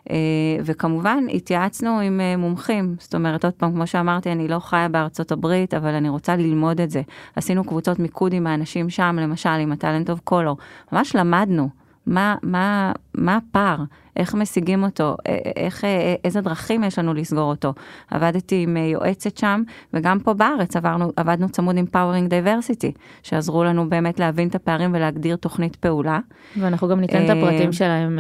[0.10, 0.16] אה,
[0.64, 5.74] וכמובן התייעצנו עם מומחים, זאת אומרת עוד פעם כמו שאמרתי אני לא חיה בארצות הברית
[5.74, 7.02] אבל אני רוצה ללמוד את זה.
[7.36, 10.58] עשינו קבוצות מיקוד עם האנשים שם למשל עם הטאלנט אוף קולור,
[10.92, 11.70] ממש למדנו
[12.06, 13.78] מה, מה, מה הפער,
[14.18, 15.16] איך משיגים אותו,
[15.56, 15.84] איך,
[16.24, 17.74] איזה דרכים יש לנו לסגור אותו.
[18.12, 19.62] עבדתי עם יועצת שם,
[19.94, 24.92] וגם פה בארץ עברנו, עבדנו צמוד עם Powering Diversity, שעזרו לנו באמת להבין את הפערים
[24.94, 26.20] ולהגדיר תוכנית פעולה.
[26.58, 28.20] ואנחנו גם ניתן את הפרטים שלהם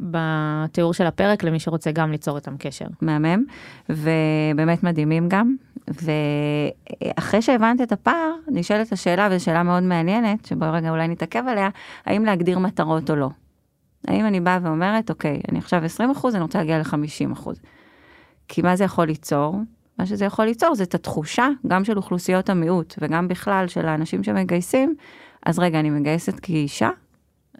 [0.00, 2.86] בתיאור של הפרק למי שרוצה גם ליצור איתם קשר.
[3.00, 3.44] מהמם,
[3.88, 5.54] ובאמת מדהימים גם.
[5.88, 11.68] ואחרי שהבנת את הפער, נשאלת השאלה, וזו שאלה מאוד מעניינת, שבואי רגע אולי נתעכב עליה,
[12.06, 13.28] האם להגדיר מטרות או לא.
[14.08, 17.60] האם אני באה ואומרת, אוקיי, אני עכשיו 20 אחוז, אני רוצה להגיע ל-50 אחוז.
[18.48, 19.56] כי מה זה יכול ליצור?
[19.98, 24.24] מה שזה יכול ליצור זה את התחושה, גם של אוכלוסיות המיעוט, וגם בכלל של האנשים
[24.24, 24.94] שמגייסים,
[25.46, 26.90] אז רגע, אני מגייסת כאישה?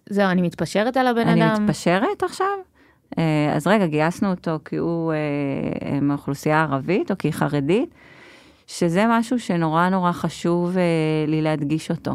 [0.09, 1.55] זהו, אני מתפשרת על הבן אני אדם.
[1.55, 2.47] אני מתפשרת עכשיו?
[3.19, 7.95] אה, אז רגע, גייסנו אותו כי הוא אה, מאוכלוסייה ערבית, או כי היא חרדית,
[8.67, 10.83] שזה משהו שנורא נורא חשוב אה,
[11.27, 12.13] לי להדגיש אותו.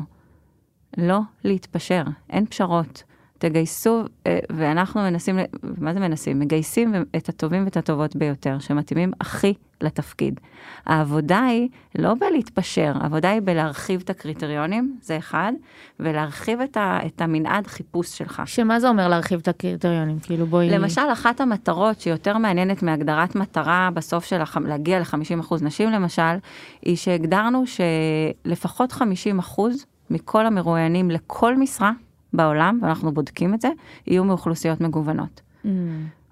[0.97, 3.03] לא להתפשר, אין פשרות.
[3.39, 5.39] תגייסו, אה, ואנחנו מנסים,
[5.77, 6.39] מה זה מנסים?
[6.39, 10.39] מגייסים את הטובים ואת הטובות ביותר, שמתאימים הכי לתפקיד.
[10.85, 15.53] העבודה היא לא בלהתפשר, העבודה היא בלהרחיב את הקריטריונים, זה אחד,
[15.99, 18.41] ולהרחיב את, ה, את המנעד חיפוש שלך.
[18.45, 20.19] שמה זה אומר להרחיב את הקריטריונים?
[20.19, 20.69] כאילו בואי...
[20.69, 24.57] למשל, אחת המטרות שיותר מעניינת מהגדרת מטרה בסוף של הח...
[24.57, 26.37] להגיע ל-50% נשים למשל,
[26.81, 29.61] היא שהגדרנו שלפחות 50%
[30.09, 31.91] מכל המרואיינים לכל משרה,
[32.33, 33.69] בעולם, ואנחנו בודקים את זה,
[34.07, 35.41] יהיו מאוכלוסיות מגוונות.
[35.65, 35.67] Mm.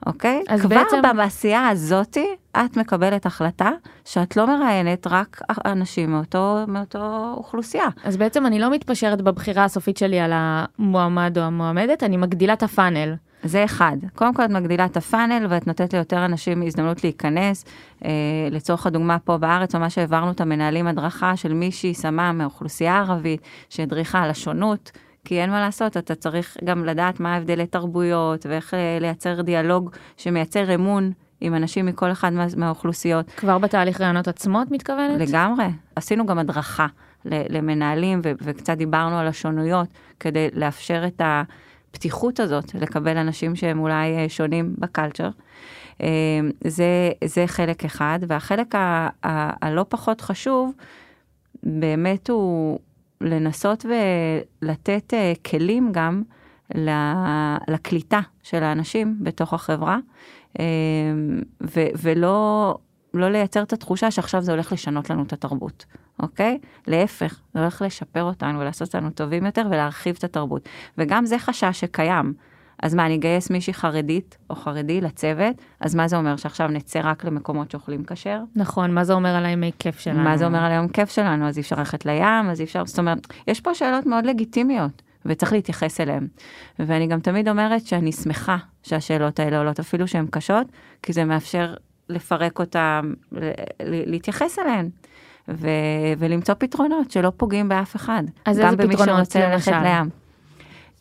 [0.06, 0.44] אוקיי?
[0.50, 1.02] אז כבר בעצם...
[1.18, 3.70] בעשייה הזאתי, את מקבלת החלטה
[4.06, 7.88] שאת לא מראיינת רק אנשים מאותו, מאותו אוכלוסייה.
[8.04, 12.64] אז בעצם אני לא מתפשרת בבחירה הסופית שלי על המועמד או המועמדת, אני מגדילה את
[12.64, 13.16] הפאנל.
[13.44, 13.98] זה אחד.
[14.16, 17.66] קודם כל את מגדילה את הפאנל ואת נותנת ליותר אנשים הזדמנות להיכנס.
[18.06, 18.10] אה,
[18.52, 24.22] לצורך הדוגמה פה בארץ, ממש העברנו את המנהלים הדרכה של מישהי שמה מאוכלוסייה ערבית, שהדריכה
[24.22, 24.92] על השונות.
[25.28, 29.90] כי אין מה לעשות, אתה צריך גם לדעת מה ההבדלי תרבויות ואיך אה, לייצר דיאלוג
[30.18, 31.12] שמייצר אמון
[31.42, 33.32] עם אנשים מכל אחד מה, מהאוכלוסיות.
[33.32, 35.20] כבר בתהליך רעיונות עצמו את מתכוונת?
[35.30, 35.66] לגמרי.
[35.96, 36.88] עשינו גם הדרכה
[37.26, 39.88] למנהלים ו- וקצת דיברנו על השונויות
[40.20, 45.30] כדי לאפשר את הפתיחות הזאת לקבל אנשים שהם אולי אה, שונים בקלצ'ר.
[46.02, 46.08] אה,
[46.68, 46.86] זה,
[47.24, 50.72] זה חלק אחד, והחלק ה- ה- הלא פחות חשוב,
[51.64, 52.80] באמת הוא,
[53.22, 56.24] לנסות ולתת אה, כלים גם
[57.68, 59.98] לקליטה של האנשים בתוך החברה,
[60.60, 60.66] אה,
[62.02, 62.76] ולא
[63.14, 65.86] לא לייצר את התחושה שעכשיו זה הולך לשנות לנו את התרבות,
[66.20, 66.60] אוקיי?
[66.88, 70.70] להפך, זה הולך לשפר אותנו ולעשות אותנו טובים יותר ולהרחיב את התרבות.
[70.98, 72.34] וגם זה חשש שקיים.
[72.84, 77.02] אז מה, אני אגייס מישהי חרדית או חרדי לצוות, אז מה זה אומר שעכשיו נצא
[77.04, 78.40] רק למקומות שאוכלים כשר?
[78.56, 80.24] נכון, מה זה אומר על הימי כיף שלנו?
[80.24, 81.48] מה זה אומר על היום כיף שלנו?
[81.48, 85.02] אז אי אפשר ללכת לים, אז אי אפשר, זאת אומרת, יש פה שאלות מאוד לגיטימיות.
[85.26, 86.28] וצריך להתייחס אליהן.
[86.80, 90.68] ואני גם תמיד אומרת שאני שמחה שהשאלות האלה עולות, אפילו שהן קשות,
[91.04, 91.74] כי זה מאפשר
[92.10, 93.14] לפרק אותן,
[93.86, 94.90] להתייחס אליהן.
[95.48, 95.68] ו-
[96.18, 98.24] ולמצוא פתרונות שלא פוגעים באף אחד.
[98.46, 99.72] אז איזה פתרונות למשל?
[99.84, 100.27] לים.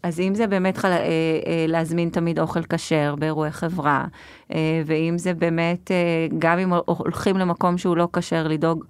[0.07, 0.89] אז אם זה באמת חל...
[0.89, 4.05] אה, אה, להזמין תמיד אוכל כשר באירועי חברה,
[4.53, 5.91] אה, ואם זה באמת,
[6.39, 8.85] גם אם הולכים למקום שהוא לא כשר, לדאוג,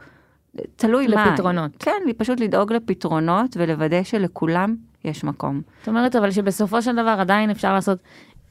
[0.77, 1.27] תלוי לפתרונות.
[1.27, 1.33] מה.
[1.33, 1.71] לפתרונות.
[1.79, 5.61] כן, פשוט לדאוג לפתרונות ולוודא שלכולם יש מקום.
[5.79, 7.99] זאת אומרת אבל שבסופו של דבר עדיין אפשר לעשות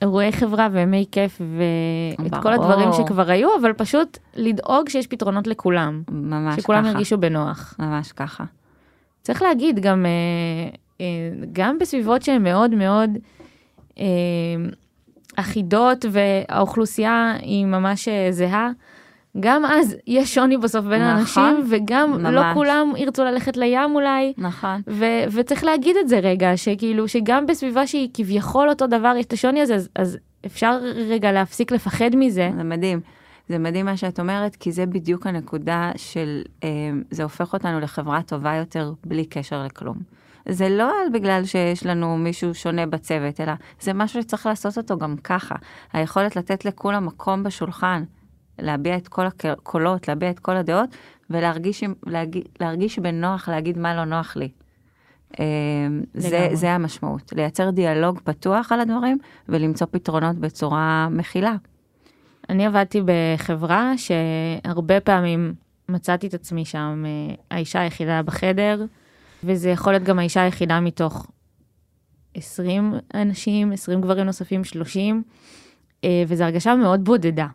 [0.02, 1.42] אירועי חברה וימי כיף
[2.22, 2.72] ואת כל ברור.
[2.72, 6.92] הדברים שכבר היו, אבל פשוט לדאוג שיש פתרונות לכולם, ממש שכולם ככה.
[6.92, 7.76] ירגישו בנוח.
[7.80, 8.44] ממש ככה.
[9.22, 10.85] צריך להגיד גם, אה, אה,
[11.54, 13.10] גם בסביבות שהן מאוד מאוד
[14.00, 14.06] אה,
[15.36, 18.70] אחידות והאוכלוסייה היא ממש אה, זהה,
[19.40, 22.54] גם אז יש שוני בסוף בין נכון, האנשים, וגם לא ממש.
[22.54, 24.34] כולם ירצו ללכת לים אולי.
[24.38, 24.82] נכון.
[24.88, 29.34] ו- וצריך להגיד את זה רגע, שכאילו, שגם בסביבה שהיא כביכול אותו דבר, יש את
[29.34, 30.80] השוני הזה, אז, אז אפשר
[31.10, 32.50] רגע להפסיק לפחד מזה.
[32.58, 33.00] זה מדהים.
[33.50, 36.70] זה מדהים מה שאת אומרת, כי זה בדיוק הנקודה של, אה,
[37.12, 39.98] זה הופך אותנו לחברה טובה יותר בלי קשר לכלום.
[40.50, 44.98] זה לא על בגלל שיש לנו מישהו שונה בצוות, אלא זה משהו שצריך לעשות אותו
[44.98, 45.56] גם ככה.
[45.94, 48.04] היכולת לתת לכולם מקום בשולחן,
[48.60, 50.90] להביע את כל הקולות, להביע את כל הדעות,
[51.30, 54.50] ולהרגיש להגיד- להרגיש בנוח להגיד מה לא נוח לי.
[55.40, 55.46] אה,
[56.14, 56.50] זה.
[56.54, 59.18] זה המשמעות, לייצר דיאלוג פתוח על הדברים
[59.50, 61.56] ולמצוא פתרונות בצורה מכילה.
[62.50, 65.54] אני עבדתי בחברה שהרבה פעמים
[65.90, 68.86] מצאתי את עצמי שם אה, האישה היחידה בחדר,
[69.46, 71.28] וזה יכול להיות גם האישה היחידה מתוך
[72.34, 75.24] 20 אנשים, 20 גברים נוספים, 30,
[76.04, 77.48] אה, וזו הרגשה מאוד בודדה.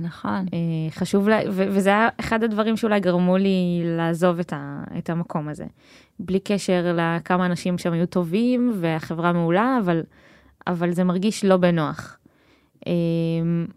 [0.00, 0.46] נכון.
[0.52, 5.10] אה, חשוב, לה, ו- וזה היה אחד הדברים שאולי גרמו לי לעזוב את, ה, את
[5.10, 5.66] המקום הזה.
[6.18, 10.02] בלי קשר לכמה אנשים שם היו טובים והחברה מעולה, אבל,
[10.66, 12.18] אבל זה מרגיש לא בנוח.
[12.86, 12.92] אה,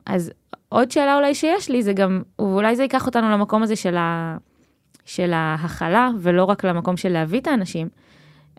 [0.06, 0.32] אז
[0.70, 4.38] עוד שאלה אולי שיש לי זה גם, ואולי זה ייקח אותנו למקום הזה של, ה,
[5.06, 7.90] של ההכלה, ולא רק למקום של להביא את האנשים.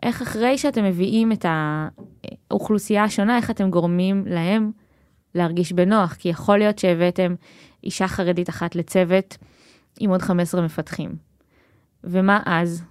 [0.03, 1.45] איך אחרי שאתם מביאים את
[2.51, 4.71] האוכלוסייה השונה, איך אתם גורמים להם
[5.35, 6.13] להרגיש בנוח?
[6.13, 7.35] כי יכול להיות שהבאתם
[7.83, 9.37] אישה חרדית אחת לצוות
[9.99, 11.15] עם עוד 15 מפתחים.
[12.03, 12.83] ומה אז?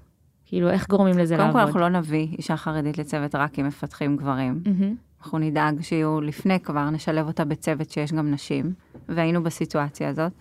[0.46, 1.66] כאילו, איך גורמים לזה קודם כל לעבוד?
[1.66, 4.60] אנחנו לא נביא אישה חרדית לצוות רק אם מפתחים גברים.
[4.66, 4.94] מהמם.
[5.20, 8.72] אנחנו נדאג שיהיו לפני כבר, נשלב אותה בצוות שיש גם נשים,
[9.08, 10.32] והיינו בסיטואציה הזאת.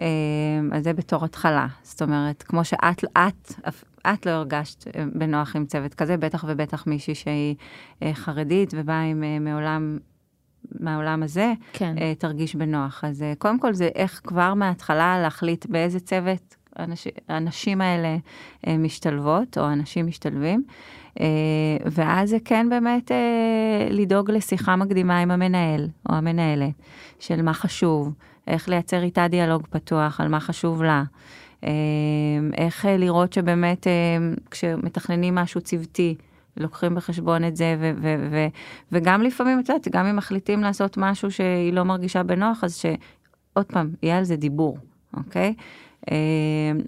[0.00, 0.06] אה,
[0.72, 1.66] אז זה בתור התחלה.
[1.82, 3.52] זאת אומרת, כמו שאת את,
[4.06, 7.54] את לא הרגשת אה, בנוח עם צוות כזה, בטח ובטח מישהי שהיא
[8.02, 9.98] אה, חרדית ובאה עם אה, מעולם,
[10.80, 11.94] מהעולם הזה, כן.
[11.98, 13.04] אה, תרגיש בנוח.
[13.04, 18.16] אז אה, קודם כל זה איך כבר מההתחלה להחליט באיזה צוות האנש, הנשים האלה
[18.66, 20.64] אה, משתלבות, או אנשים משתלבים.
[21.20, 21.26] אה,
[21.86, 26.72] ואז זה כן באמת אה, לדאוג לשיחה מקדימה עם המנהל או המנהלת,
[27.18, 28.12] של מה חשוב,
[28.46, 31.04] איך לייצר איתה דיאלוג פתוח על מה חשוב לה.
[31.64, 31.70] אה,
[32.56, 33.92] איך אה, לראות שבאמת אה,
[34.50, 36.14] כשמתכננים משהו צוותי,
[36.56, 38.46] לוקחים בחשבון את זה, ו- ו- ו-
[38.92, 43.66] וגם לפעמים, את יודעת, גם אם מחליטים לעשות משהו שהיא לא מרגישה בנוח, אז שעוד
[43.66, 44.78] פעם, יהיה על זה דיבור,
[45.16, 45.54] אוקיי?
[46.10, 46.16] אה,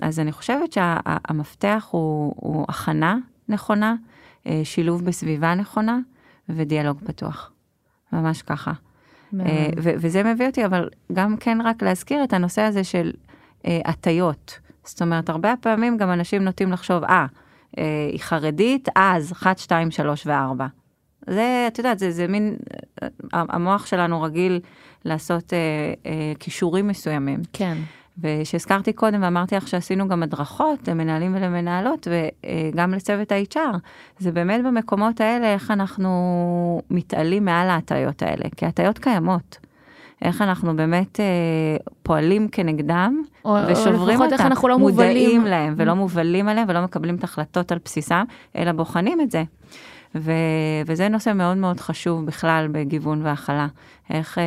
[0.03, 3.17] אז אני חושבת שהמפתח הוא, הוא הכנה
[3.49, 3.95] נכונה,
[4.47, 5.99] אה, שילוב בסביבה נכונה
[6.49, 7.53] ודיאלוג פתוח.
[8.13, 8.73] ממש ככה.
[9.41, 13.13] אה, וזה מביא אותי, אבל גם כן רק להזכיר את הנושא הזה של
[13.67, 14.59] אה, הטיות.
[14.85, 17.27] זאת אומרת, הרבה פעמים גם אנשים נוטים לחשוב, אה,
[17.79, 20.63] אה, היא חרדית, אז 1, 2, 3 ו-4.
[21.31, 22.57] זה, את יודעת, זה, זה מין,
[23.33, 24.61] המוח שלנו רגיל
[25.05, 25.59] לעשות אה,
[26.07, 27.41] אה, כישורים מסוימים.
[27.53, 27.79] כן.
[28.23, 33.77] ושהזכרתי קודם ואמרתי לך שעשינו גם הדרכות למנהלים ולמנהלות וגם לצוות ה-HR,
[34.19, 39.59] זה באמת במקומות האלה איך אנחנו מתעלים מעל ההטיות האלה, כי הטיות קיימות.
[40.23, 41.25] איך אנחנו באמת אה,
[42.03, 45.45] פועלים כנגדם או, ושוברים או אותם, איך אנחנו לא מודעים מובלים.
[45.45, 48.25] להם ולא מובלים עליהם ולא מקבלים את ההחלטות על בסיסם,
[48.57, 49.43] אלא בוחנים את זה.
[50.15, 50.33] ו-
[50.87, 53.67] וזה נושא מאוד מאוד חשוב בכלל בגיוון והכלה.
[54.11, 54.45] איך אה,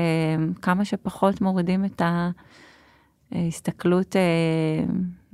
[0.62, 2.61] כמה שפחות מורידים את ההסתכלות,
[3.36, 4.84] אה,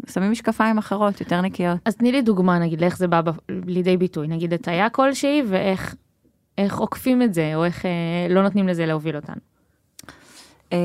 [0.08, 1.78] שמים משקפיים אחרות, יותר נקיות.
[1.86, 4.28] אז תני לי דוגמה, נגיד, לאיך זה בא ב- לידי ביטוי.
[4.28, 5.96] נגיד, הטיה כלשהי, ואיך
[6.58, 9.42] איך עוקפים את זה, או איך אה, לא נותנים לזה להוביל אותנו.
[10.74, 10.78] אה,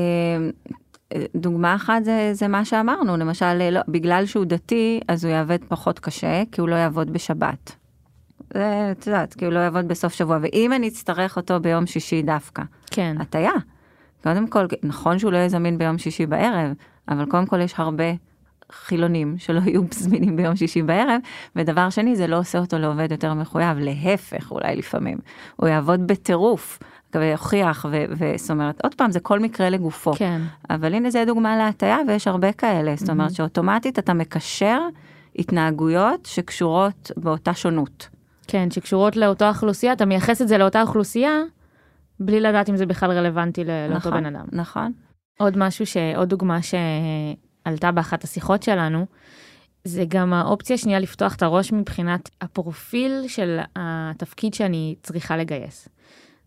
[1.35, 5.99] דוגמה אחת זה, זה מה שאמרנו, למשל, לא, בגלל שהוא דתי, אז הוא יעבוד פחות
[5.99, 7.75] קשה, כי הוא לא יעבוד בשבת.
[8.53, 12.21] זה, את יודעת, כי הוא לא יעבוד בסוף שבוע, ואם אני אצטרך אותו ביום שישי
[12.21, 13.15] דווקא, כן.
[13.19, 13.51] הטיה.
[14.23, 16.73] קודם כל, נכון שהוא לא יהיה זמין ביום שישי בערב,
[17.09, 18.03] אבל קודם כל יש הרבה
[18.71, 21.21] חילונים שלא יהיו זמינים ביום שישי בערב,
[21.55, 25.17] ודבר שני, זה לא עושה אותו לעובד יותר מחויב, להפך אולי לפעמים.
[25.55, 26.79] הוא יעבוד בטירוף,
[27.15, 30.13] ויוכיח, וזאת אומרת, עוד פעם, זה כל מקרה לגופו.
[30.13, 30.41] כן.
[30.69, 34.79] אבל הנה זה דוגמה להטיה, ויש הרבה כאלה, זאת אומרת שאוטומטית אתה מקשר
[35.35, 38.09] התנהגויות שקשורות באותה שונות.
[38.47, 41.39] כן, שקשורות לאותה אוכלוסייה, אתה מייחס את זה לאותה אוכלוסייה,
[42.19, 44.45] בלי לדעת אם זה בכלל רלוונטי לאותו נכון, בן אדם.
[44.51, 44.91] נכון.
[45.43, 45.97] עוד משהו, ש...
[46.15, 49.05] עוד דוגמה שעלתה באחת השיחות שלנו,
[49.83, 55.89] זה גם האופציה שנייה לפתוח את הראש מבחינת הפרופיל של התפקיד שאני צריכה לגייס.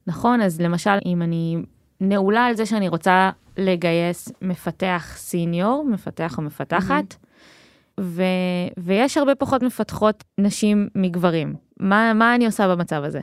[0.06, 1.56] נכון, אז למשל, אם אני
[2.00, 8.00] נעולה על זה שאני רוצה לגייס מפתח סיניור, מפתח או מפתחת, mm-hmm.
[8.00, 8.22] ו,
[8.76, 11.54] ויש הרבה פחות מפתחות נשים מגברים.
[11.80, 13.20] מה, מה אני עושה במצב הזה?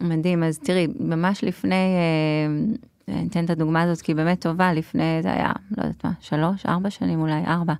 [0.00, 2.74] מדהים, אז תראי, ממש לפני, אה,
[3.12, 6.12] אני אתן את הדוגמה הזאת כי היא באמת טובה, לפני, זה היה, לא יודעת מה,
[6.20, 7.74] שלוש, ארבע שנים אולי, ארבע.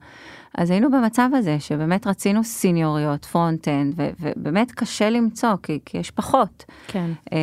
[0.59, 6.65] אז היינו במצב הזה שבאמת רצינו סיניוריות, front-end, ובאמת קשה למצוא, כי, כי יש פחות.
[6.87, 7.11] כן.
[7.33, 7.39] אה,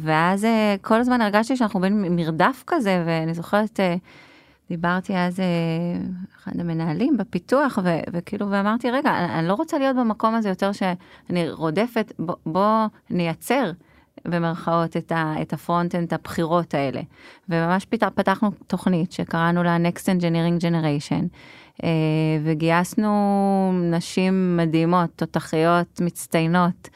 [0.00, 3.94] ואז אה, כל הזמן הרגשתי שאנחנו בין מרדף כזה, ואני זוכרת, אה,
[4.68, 5.40] דיברתי אז
[6.38, 10.72] אחד המנהלים בפיתוח, ו, וכאילו, ואמרתי, רגע, אני, אני לא רוצה להיות במקום הזה יותר
[10.72, 13.70] שאני רודפת, בוא, בוא נייצר.
[14.24, 17.00] במרכאות את, ה, את ה front-end, את הבכירות האלה.
[17.48, 21.24] וממש פתחנו תוכנית שקראנו לה Next Engineering Generation,
[21.84, 21.88] אה,
[22.44, 23.10] וגייסנו
[23.90, 26.88] נשים מדהימות, תותחיות מצטיינות,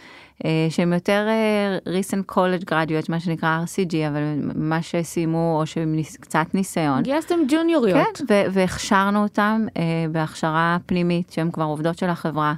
[0.45, 4.21] אה, שהן יותר אה, recent college graduate, מה שנקרא RCG, אבל
[4.55, 7.03] מה שסיימו או שהם קצת ניסיון.
[7.03, 7.99] גייסתם ג'וניוריות.
[8.29, 9.67] כן, והכשרנו אותם
[10.13, 12.55] בהכשרה פנימית, שהן כבר עובדות של החברה.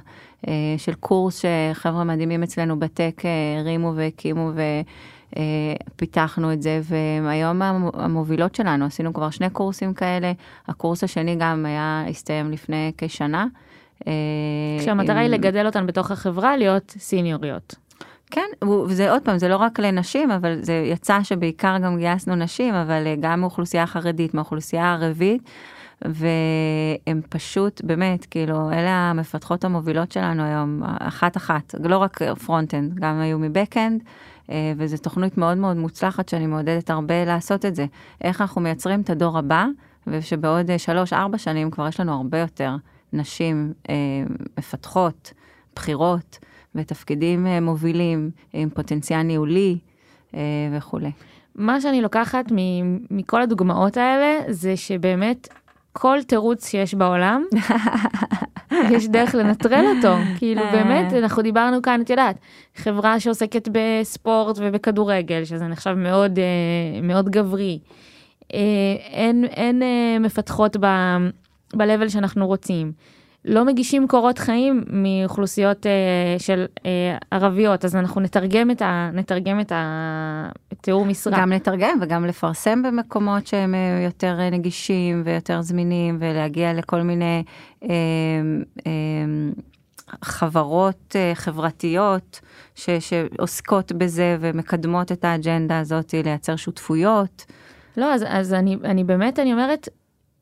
[0.77, 1.41] של קורס
[1.73, 3.21] שחבר'ה מדהימים אצלנו בטק
[3.59, 4.51] הרימו והקימו
[5.37, 7.61] אה, פיתחנו את זה, והיום
[7.93, 10.31] המובילות שלנו, עשינו כבר שני קורסים כאלה,
[10.67, 13.45] הקורס השני גם היה, הסתיים לפני כשנה.
[14.07, 14.13] אה,
[14.79, 15.21] כשהמטרה עם...
[15.21, 17.75] היא לגדל אותן בתוך החברה, להיות סיניוריות.
[18.31, 22.73] כן, וזה עוד פעם, זה לא רק לנשים, אבל זה יצא שבעיקר גם גייסנו נשים,
[22.73, 25.49] אבל אה, גם מאוכלוסייה חרדית, מאוכלוסייה ערבית,
[26.01, 33.39] והם פשוט, באמת, כאילו, אלה המפתחות המובילות שלנו היום, אחת-אחת, לא רק front-end, גם היו
[33.39, 34.03] מ back-end,
[34.51, 37.85] אה, וזו תוכנית מאוד מאוד מוצלחת שאני מעודדת הרבה לעשות את זה.
[38.21, 39.65] איך אנחנו מייצרים את הדור הבא,
[40.07, 42.75] ושבעוד אה, שלוש-ארבע שנים כבר יש לנו הרבה יותר
[43.13, 43.95] נשים אה,
[44.57, 45.33] מפתחות,
[45.75, 46.39] בכירות,
[46.75, 49.77] ותפקידים מובילים עם פוטנציאל ניהולי
[50.77, 51.11] וכולי.
[51.55, 52.45] מה שאני לוקחת
[53.11, 55.47] מכל הדוגמאות האלה זה שבאמת
[55.93, 57.43] כל תירוץ שיש בעולם
[58.93, 60.15] יש דרך לנטרל אותו.
[60.37, 60.71] כאילו אה.
[60.71, 62.35] באמת, אנחנו דיברנו כאן, את יודעת,
[62.75, 67.79] חברה שעוסקת בספורט ובכדורגל, שזה נחשב מאוד, אה, מאוד גברי.
[68.53, 68.59] אה,
[69.11, 69.81] אין, אין
[70.19, 70.77] מפתחות
[71.73, 72.91] ב-level שאנחנו רוצים.
[73.45, 75.91] לא מגישים קורות חיים מאוכלוסיות אה,
[76.39, 81.39] של אה, ערביות, אז אנחנו נתרגם את, ה, נתרגם את התיאור משרה.
[81.41, 87.43] גם לתרגם וגם לפרסם במקומות שהם אה, יותר נגישים ויותר זמינים, ולהגיע לכל מיני
[87.83, 87.89] אה,
[88.87, 88.91] אה,
[90.21, 92.39] חברות אה, חברתיות
[92.75, 97.45] ש, שעוסקות בזה ומקדמות את האג'נדה הזאת, לייצר שותפויות.
[97.97, 99.89] לא, אז, אז אני, אני באמת, אני אומרת,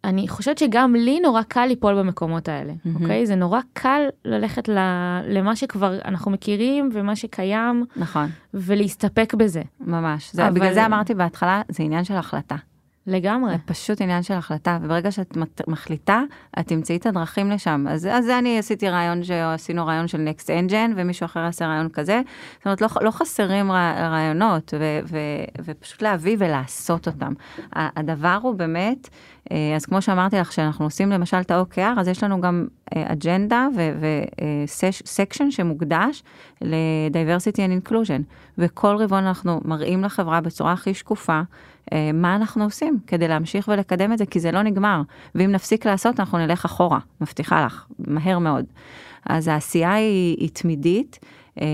[0.03, 3.01] אני חושבת שגם לי נורא קל ליפול במקומות האלה, mm-hmm.
[3.01, 3.25] אוקיי?
[3.25, 4.77] זה נורא קל ללכת ל,
[5.27, 7.86] למה שכבר אנחנו מכירים ומה שקיים.
[7.95, 8.29] נכון.
[8.53, 9.62] ולהסתפק בזה.
[9.79, 10.33] ממש.
[10.33, 10.55] זה, אבל...
[10.55, 12.55] בגלל זה אמרתי בהתחלה, זה עניין של החלטה.
[13.07, 13.51] לגמרי.
[13.51, 16.21] זה פשוט עניין של החלטה, וברגע שאת מחליטה,
[16.60, 17.86] את תמצאי את הדרכים לשם.
[17.89, 22.21] אז, אז אני עשיתי רעיון, שעשינו רעיון של Next Engine, ומישהו אחר יעשה רעיון כזה.
[22.57, 25.17] זאת אומרת, לא, לא חסרים רעיונות, ו, ו,
[25.65, 27.33] ופשוט להביא ולעשות אותם.
[27.73, 29.10] הדבר הוא באמת,
[29.75, 33.67] אז כמו שאמרתי לך, כשאנחנו עושים למשל את ה-OKR, אז יש לנו גם אג'נדה
[34.67, 36.23] וסקשן שמוקדש
[36.62, 38.21] ל-diversity and inclusion,
[38.57, 41.41] וכל רבעון אנחנו מראים לחברה בצורה הכי שקופה,
[41.93, 45.01] אה, מה אנחנו עושים כדי להמשיך ולקדם את זה, כי זה לא נגמר,
[45.36, 48.65] ואם נפסיק לעשות, אנחנו נלך אחורה, מבטיחה לך, מהר מאוד.
[49.25, 51.19] אז העשייה היא, היא תמידית,
[51.62, 51.67] אה,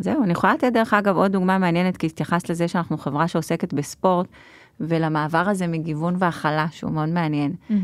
[0.00, 3.72] וזהו, אני יכולה לתת דרך אגב עוד דוגמה מעניינת, כי התייחסת לזה שאנחנו חברה שעוסקת
[3.72, 4.26] בספורט.
[4.80, 7.52] ולמעבר הזה מגיוון והכלה, שהוא מאוד מעניין.
[7.52, 7.74] Mm-hmm.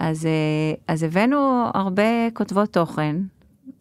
[0.00, 3.16] אז, אה, אז הבאנו הרבה כותבות תוכן,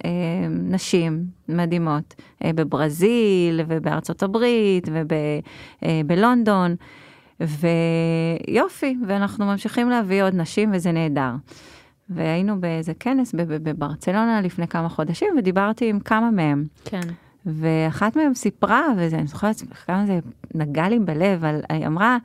[0.05, 0.09] אה,
[0.49, 4.87] נשים מדהימות, אה, בברזיל ובארצות הברית
[5.83, 6.75] ובלונדון,
[7.39, 11.31] ויופי, ואנחנו ממשיכים להביא עוד נשים וזה נהדר.
[12.09, 16.65] והיינו באיזה כנס בברצלונה לפני כמה חודשים ודיברתי עם כמה מהם.
[16.85, 17.01] כן.
[17.45, 20.19] ואחת מהם סיפרה, ואני זוכרת כמה זה
[20.55, 22.17] נגע לי בלב, על, היא אמרה,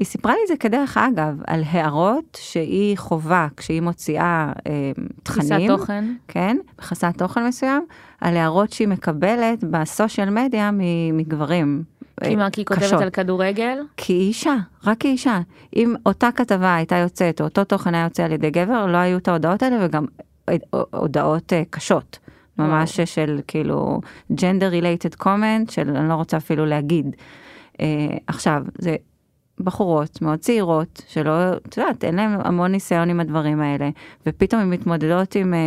[0.00, 5.48] היא סיפרה לי את זה כדרך אגב, על הערות שהיא חווה כשהיא מוציאה אה, תכנים.
[5.48, 6.04] תפיסת תוכן.
[6.28, 7.86] כן, בחסת תוכן מסוים,
[8.20, 10.70] על הערות שהיא מקבלת בסושיאל מדיה
[11.12, 11.82] מגברים.
[12.24, 13.78] כי מה, כי היא כותבת על כדורגל?
[13.96, 15.40] כי היא אישה, רק היא אישה.
[15.76, 19.18] אם אותה כתבה הייתה יוצאת, או אותו תוכן היה יוצא על ידי גבר, לא היו
[19.18, 20.04] את ההודעות האלה, וגם
[20.90, 22.18] הודעות uh, קשות.
[22.58, 24.00] ממש של כאילו
[24.32, 27.16] gender related comment, של אני לא רוצה אפילו להגיד.
[27.72, 27.80] Uh,
[28.26, 28.96] עכשיו, זה
[29.64, 33.90] בחורות מאוד צעירות, שלא, את יודעת, אין להן המון ניסיון עם הדברים האלה,
[34.26, 35.58] ופתאום הן מתמודדות עם אה,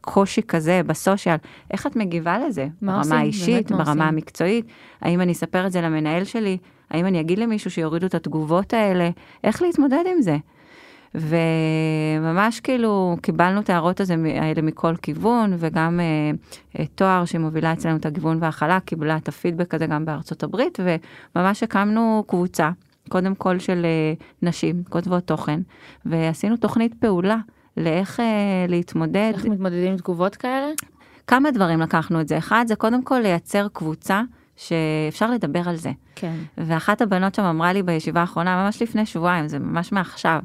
[0.00, 1.36] קושי כזה בסושיאל,
[1.70, 2.66] איך את מגיבה לזה?
[2.82, 3.12] מה ברמה עושים?
[3.16, 4.02] האישית, באמת, מה ברמה עושים?
[4.02, 4.66] המקצועית,
[5.00, 6.58] האם אני אספר את זה למנהל שלי?
[6.90, 9.10] האם אני אגיד למישהו שיורידו את התגובות האלה?
[9.44, 10.36] איך להתמודד עם זה?
[11.14, 16.04] וממש כאילו קיבלנו את ההערות הזה- האלה מכל כיוון, וגם אה,
[16.78, 20.78] אה, תואר שמובילה אצלנו את הגיוון וההכלה, קיבלה את הפידבק הזה גם בארצות הברית,
[21.36, 22.70] וממש הקמנו קבוצה,
[23.14, 25.60] קודם כל של אה, נשים, כותבות תוכן,
[26.06, 27.36] ועשינו תוכנית פעולה
[27.76, 28.24] לאיך אה,
[28.68, 29.32] להתמודד.
[29.34, 30.66] איך מתמודדים עם תגובות כאלה?
[31.26, 32.38] כמה דברים לקחנו את זה.
[32.38, 34.22] אחד, זה קודם כל לייצר קבוצה
[34.56, 35.90] שאפשר לדבר על זה.
[36.14, 36.34] כן.
[36.58, 40.40] ואחת הבנות שם אמרה לי בישיבה האחרונה, ממש לפני שבועיים, זה ממש מעכשיו,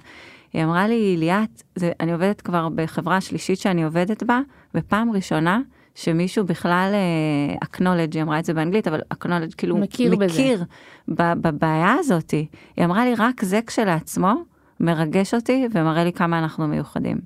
[0.54, 4.40] היא אמרה לי, ליאת, זה, אני עובדת כבר בחברה השלישית שאני עובדת בה,
[4.76, 5.62] ופעם ראשונה
[5.96, 10.26] שמישהו בכלל אה, acknowledge, היא אמרה את זה באנגלית, אבל acknowledge כאילו מכיר בזה.
[10.26, 10.64] מכיר
[11.08, 12.32] ב- בבעיה הזאת.
[12.32, 14.34] היא אמרה לי, רק זה כשלעצמו
[14.80, 17.18] מרגש אותי ומראה לי כמה אנחנו מיוחדים.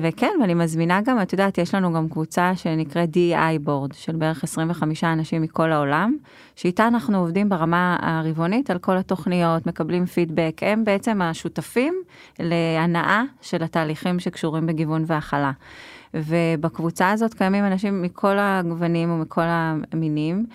[0.00, 4.44] וכן, ואני מזמינה גם, את יודעת, יש לנו גם קבוצה שנקראת DEI board של בערך
[4.44, 6.16] 25 אנשים מכל העולם,
[6.56, 11.94] שאיתה אנחנו עובדים ברמה הרבעונית על כל התוכניות, מקבלים פידבק, הם בעצם השותפים
[12.38, 15.52] להנאה של התהליכים שקשורים בגיוון והכלה.
[16.14, 20.46] ובקבוצה הזאת קיימים אנשים מכל הגוונים ומכל המינים.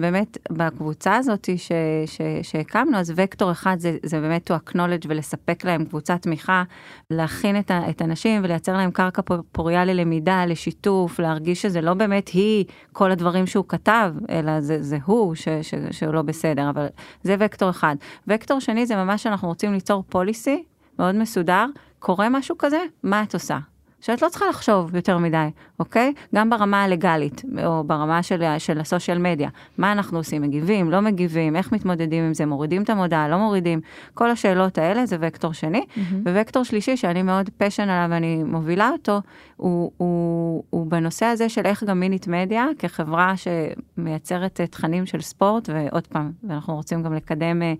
[0.00, 1.72] באמת בקבוצה הזאת ש,
[2.06, 6.62] ש, שהקמנו, אז וקטור אחד זה, זה באמת to acknowledge ולספק להם קבוצת תמיכה,
[7.10, 12.28] להכין את, ה, את הנשים ולייצר להם קרקע פוריה ללמידה, לשיתוף, להרגיש שזה לא באמת
[12.28, 16.86] היא כל הדברים שהוא כתב, אלא זה, זה הוא ש, ש, שהוא לא בסדר, אבל
[17.22, 17.96] זה וקטור אחד.
[18.28, 20.64] וקטור שני זה ממש שאנחנו רוצים ליצור פוליסי
[20.98, 21.66] מאוד מסודר,
[21.98, 23.58] קורה משהו כזה, מה את עושה?
[24.00, 25.48] שאת לא צריכה לחשוב יותר מדי,
[25.80, 26.12] אוקיי?
[26.34, 29.48] גם ברמה הלגלית, או ברמה של, של הסושיאל מדיה.
[29.78, 30.42] מה אנחנו עושים?
[30.42, 33.80] מגיבים, לא מגיבים, איך מתמודדים עם זה, מורידים את המודעה, לא מורידים.
[34.14, 35.84] כל השאלות האלה זה וקטור שני.
[36.22, 39.20] ווקטור שלישי, שאני מאוד פשן עליו ואני מובילה אותו,
[39.56, 45.20] הוא, הוא, הוא בנושא הזה של איך גם מינית מדיה, כחברה שמייצרת אה, תכנים של
[45.20, 47.74] ספורט, ועוד פעם, ואנחנו רוצים גם לקדם אה,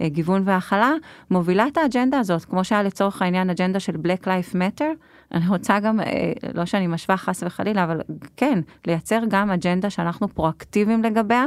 [0.00, 0.92] אה, גיוון והכלה,
[1.30, 4.84] מובילה את האג'נדה הזאת, כמו שהיה לצורך העניין אג'נדה של Black Life Matter.
[5.34, 8.00] אני רוצה גם, אה, לא שאני משווה חס וחלילה, אבל
[8.36, 11.44] כן, לייצר גם אג'נדה שאנחנו פרואקטיביים לגביה,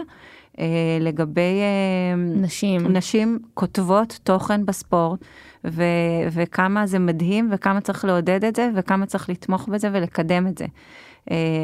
[0.59, 0.65] אה,
[1.01, 2.88] לגבי אה, נשים.
[2.88, 5.19] נשים כותבות תוכן בספורט,
[5.65, 5.83] ו-
[6.31, 10.65] וכמה זה מדהים, וכמה צריך לעודד את זה, וכמה צריך לתמוך בזה ולקדם את זה.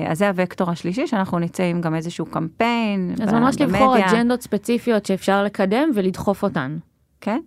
[0.07, 3.15] אז זה הוקטור השלישי, שאנחנו נצא עם גם איזשהו קמפיין.
[3.23, 4.11] אז ממש לבחור במדיה.
[4.11, 6.77] אג'נדות ספציפיות שאפשר לקדם ולדחוף אותן.
[7.21, 7.39] כן.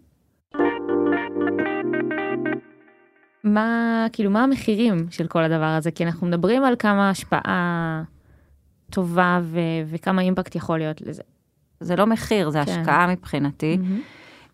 [3.45, 5.91] מה, כאילו, מה המחירים של כל הדבר הזה?
[5.91, 8.03] כי אנחנו מדברים על כמה השפעה
[8.91, 11.23] טובה ו- וכמה אימפקט יכול להיות לזה.
[11.81, 12.81] זה לא מחיר, זה כן.
[12.81, 13.79] השקעה מבחינתי.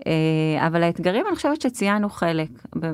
[0.07, 2.49] אה, אבל האתגרים, אני חושבת שציינו חלק.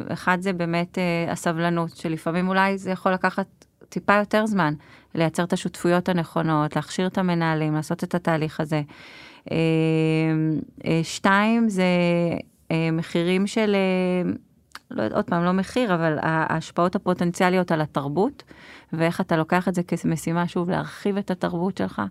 [0.08, 3.46] אחד זה באמת אה, הסבלנות, שלפעמים אולי זה יכול לקחת
[3.88, 4.74] טיפה יותר זמן,
[5.14, 8.82] לייצר את השותפויות הנכונות, להכשיר את המנהלים, לעשות את התהליך הזה.
[9.50, 9.56] אה,
[11.02, 11.84] שתיים, זה
[12.92, 13.76] מחירים של,
[14.90, 18.42] לא יודעת, עוד פעם, לא מחיר, אבל ההשפעות הפוטנציאליות על התרבות,
[18.92, 22.02] ואיך אתה לוקח את זה כמשימה, שוב, להרחיב את התרבות שלך,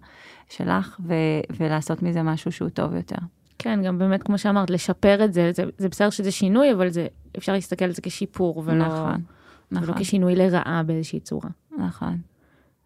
[0.50, 1.14] שלך, ו-
[1.58, 3.16] ולעשות מזה משהו שהוא טוב יותר.
[3.60, 7.08] כן, גם באמת, כמו שאמרת, לשפר את זה, זה, זה בסדר שזה שינוי, אבל זה,
[7.38, 9.22] אפשר להסתכל על זה כשיפור, ולא, נכון,
[9.72, 11.50] ולא נכון, כשינוי לרעה באיזושהי צורה.
[11.78, 12.18] נכון.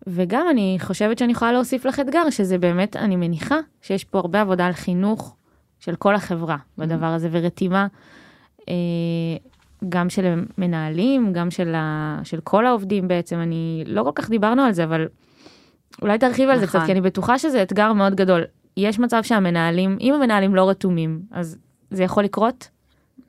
[0.08, 4.42] וגם אני חושבת שאני יכולה להוסיף לך אתגר, שזה באמת, אני מניחה שיש פה הרבה
[4.42, 5.36] עבודה על חינוך
[5.80, 7.88] של כל החברה בדבר הזה, ורתימה
[8.70, 8.74] אה,
[9.90, 13.40] גם של מנהלים, גם של, ה, של כל העובדים בעצם.
[13.40, 15.08] אני, לא כל כך דיברנו על זה, אבל
[16.02, 16.80] אולי תרחיב על זה נכון.
[16.80, 18.44] קצת, כי אני בטוחה שזה אתגר מאוד גדול.
[18.78, 21.58] יש מצב שהמנהלים, אם המנהלים לא רתומים, אז
[21.92, 22.70] זה יכול לקרות?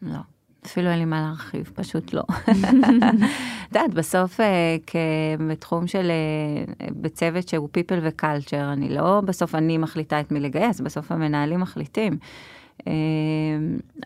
[0.03, 0.19] לא,
[0.67, 2.23] אפילו אין לי מה להרחיב, פשוט לא.
[3.69, 4.77] את יודעת, בסוף אה,
[5.49, 10.81] בתחום של, אה, בצוות שהוא people ו-culture, אני לא בסוף אני מחליטה את מי לגייס,
[10.81, 12.19] בסוף המנהלים מחליטים.
[12.87, 12.93] אה,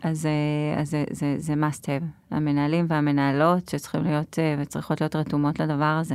[0.03, 5.17] אז, אה, אז זה, זה, זה must have, המנהלים והמנהלות שצריכים להיות אה, וצריכות להיות
[5.17, 6.15] רתומות לדבר הזה.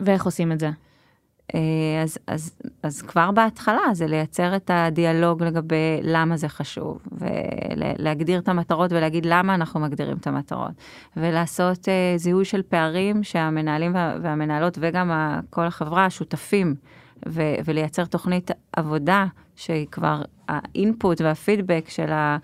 [0.00, 0.70] ואיך עושים את זה?
[1.54, 8.38] אה, אז, אז, אז כבר בהתחלה זה לייצר את הדיאלוג לגבי למה זה חשוב, ולהגדיר
[8.38, 10.72] את המטרות ולהגיד למה אנחנו מגדירים את המטרות,
[11.16, 15.10] ולעשות זיהוי של פערים שהמנהלים וה, והמנהלות וגם
[15.50, 16.74] כל החברה שותפים,
[17.28, 22.38] ו, ולייצר תוכנית עבודה שהיא כבר האינפוט והפידבק של ה...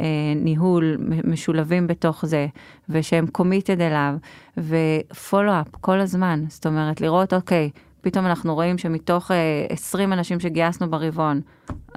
[0.00, 2.46] אה, ניהול משולבים בתוך זה,
[2.88, 4.14] ושהם קומיטד אליו,
[4.58, 7.70] ופולו-אפ כל הזמן, זאת אומרת, לראות, אוקיי,
[8.00, 11.40] פתאום אנחנו רואים שמתוך אה, 20 אנשים שגייסנו ברבעון,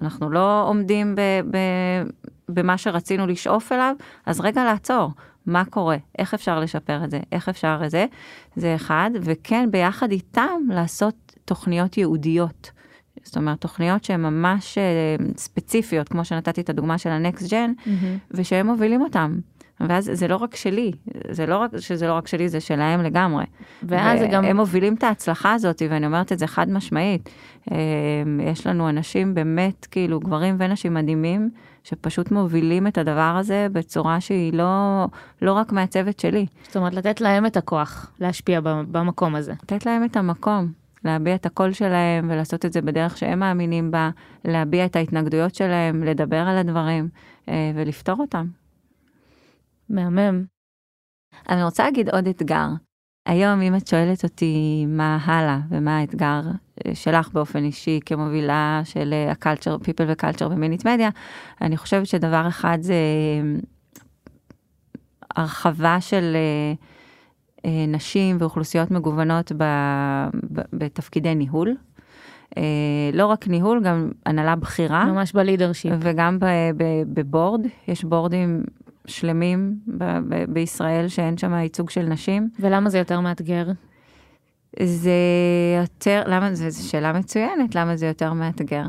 [0.02, 1.22] אנחנו לא עומדים ב,
[1.52, 1.58] ב,
[2.50, 5.12] במה שרצינו לשאוף אליו, אז רגע לעצור.
[5.48, 8.06] מה קורה, איך אפשר לשפר את זה, איך אפשר את זה,
[8.56, 12.72] זה אחד, וכן ביחד איתם לעשות תוכניות ייעודיות.
[13.24, 17.90] זאת אומרת, תוכניות שהן ממש אה, ספציפיות, כמו שנתתי את הדוגמה של הנקסט ג'ן, mm-hmm.
[18.32, 19.40] ושהם מובילים אותם.
[19.80, 20.92] ואז זה לא רק שלי,
[21.32, 23.46] זה לא רק שזה לא רק שלי, זה שלהם לגמרי.
[23.84, 24.46] ואז זה גם...
[24.46, 27.30] הם מובילים את ההצלחה הזאת, ואני אומרת את זה חד משמעית.
[27.72, 27.78] אה,
[28.52, 31.50] יש לנו אנשים באמת, כאילו, גברים ונשים מדהימים,
[31.88, 35.06] שפשוט מובילים את הדבר הזה בצורה שהיא לא,
[35.42, 36.46] לא רק מהצוות שלי.
[36.64, 39.54] זאת אומרת, לתת להם את הכוח להשפיע במקום הזה.
[39.64, 40.72] לתת להם את המקום.
[41.04, 44.10] להביע את הקול שלהם ולעשות את זה בדרך שהם מאמינים בה,
[44.46, 47.10] להביע את ההתנגדויות שלהם, לדבר על הדברים
[47.50, 48.48] אה, ולפתור אותם.
[49.90, 50.44] מהמם.
[51.50, 52.68] אני רוצה להגיד עוד אתגר.
[53.28, 56.42] היום, אם את שואלת אותי מה הלאה ומה האתגר
[56.86, 61.10] אה, שלך באופן אישי כמובילה של הקלצ'ר, people וקלצ'ר במינית מדיה,
[61.62, 63.60] אני חושבת שדבר אחד זה אה,
[65.36, 66.38] הרחבה של
[67.66, 69.64] אה, נשים ואוכלוסיות מגוונות ב,
[70.54, 71.76] ב, בתפקידי ניהול.
[73.14, 75.06] לא רק ניהול, גם הנהלה בכירה.
[75.06, 75.94] ממש בלידרשיפ.
[76.00, 76.38] וגם
[77.08, 78.64] בבורד, יש בורדים
[79.08, 82.50] שלמים ב- ב- בישראל שאין שם ייצוג של נשים.
[82.60, 83.66] ולמה זה יותר מאתגר?
[84.84, 85.12] זה
[85.82, 88.84] יותר, למה, זו שאלה מצוינת, למה זה יותר מאתגר?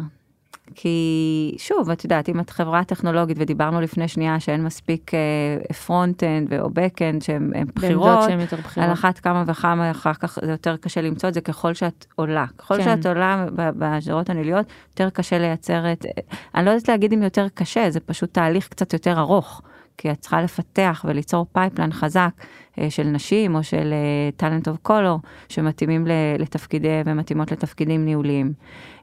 [0.75, 5.11] כי שוב, את יודעת, אם את חברה טכנולוגית ודיברנו לפני שנייה שאין מספיק
[5.87, 8.19] front-end או back-end שהן בכירות,
[8.77, 12.47] על אחת כמה וכמה אחר כך זה יותר קשה למצוא את זה ככל שאת עולה.
[12.59, 12.85] ככל כן.
[12.85, 16.07] שאת עולה בשדרות הניהוליות, יותר קשה לייצר את,
[16.55, 19.63] אני לא יודעת להגיד אם יותר קשה, זה פשוט תהליך קצת יותר ארוך.
[19.99, 22.31] כי את צריכה לפתח וליצור pipeline חזק
[22.79, 23.95] אה, של נשים או של
[24.37, 26.07] talent of color שמתאימים
[26.39, 28.53] לתפקידי ומתאימות לתפקידים ניהוליים.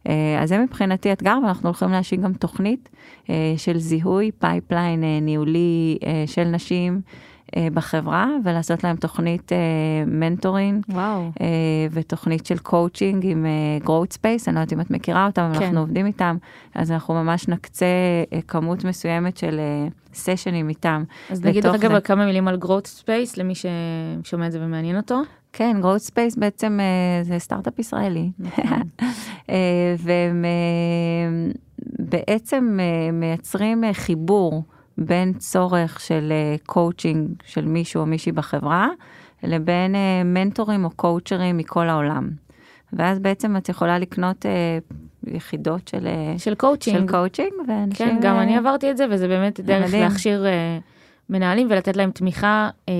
[0.07, 2.89] אה, אז זה מבחינתי אתגר ואנחנו הולכים להשיק גם תוכנית
[3.29, 7.01] אה, של זיהוי pipeline ניהולי של נשים.
[7.55, 9.51] אה, בחברה ולעשות להם תוכנית
[10.07, 11.31] mentoring וואו.
[11.41, 11.47] אה,
[11.91, 15.63] ותוכנית של קואוצ'ינג עם uh, growth space, אני לא יודעת אם את מכירה אותם, כן.
[15.63, 16.37] אנחנו עובדים איתם,
[16.75, 17.85] אז אנחנו ממש נקצה
[18.47, 19.59] כמות מסוימת של
[20.13, 21.03] סשנים איתם.
[21.29, 22.01] אז נגיד רגע זה...
[22.01, 25.21] כמה מילים על growth space למי ששומע את זה ומעניין אותו.
[25.53, 26.79] כן, growth space בעצם
[27.23, 28.31] זה סטארט-אפ ישראלי.
[28.39, 28.81] נכון.
[30.03, 30.45] והם
[31.99, 32.79] בעצם
[33.13, 34.63] מייצרים חיבור.
[34.97, 36.33] בין צורך של
[36.65, 38.87] coaching uh, של מישהו או מישהי בחברה,
[39.43, 42.29] לבין מנטורים או קואוצ'רים מכל העולם.
[42.93, 44.93] ואז בעצם את יכולה לקנות uh,
[45.27, 46.99] יחידות של, של קואוצ'ינג.
[46.99, 48.07] של קואוצ'ינג, ואנשים...
[48.07, 50.03] כן, גם אני עברתי את זה, וזה באמת דרך מדהים.
[50.03, 50.45] להכשיר...
[51.29, 52.93] מנהלים ולתת להם תמיכה, אה,